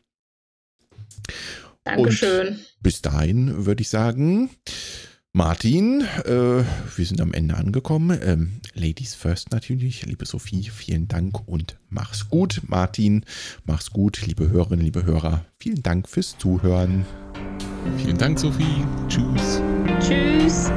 [1.84, 2.48] Dankeschön.
[2.48, 4.50] Und bis dahin würde ich sagen,
[5.34, 6.64] Martin, äh,
[6.96, 8.20] wir sind am Ende angekommen.
[8.22, 10.06] Ähm, Ladies first natürlich.
[10.06, 12.62] Liebe Sophie, vielen Dank und mach's gut.
[12.68, 13.24] Martin,
[13.64, 14.26] mach's gut.
[14.26, 17.06] Liebe Hörerinnen, liebe Hörer, vielen Dank fürs Zuhören.
[17.98, 18.86] Vielen Dank, Sophie.
[19.08, 19.62] Tschüss.
[20.02, 20.70] Tschüss.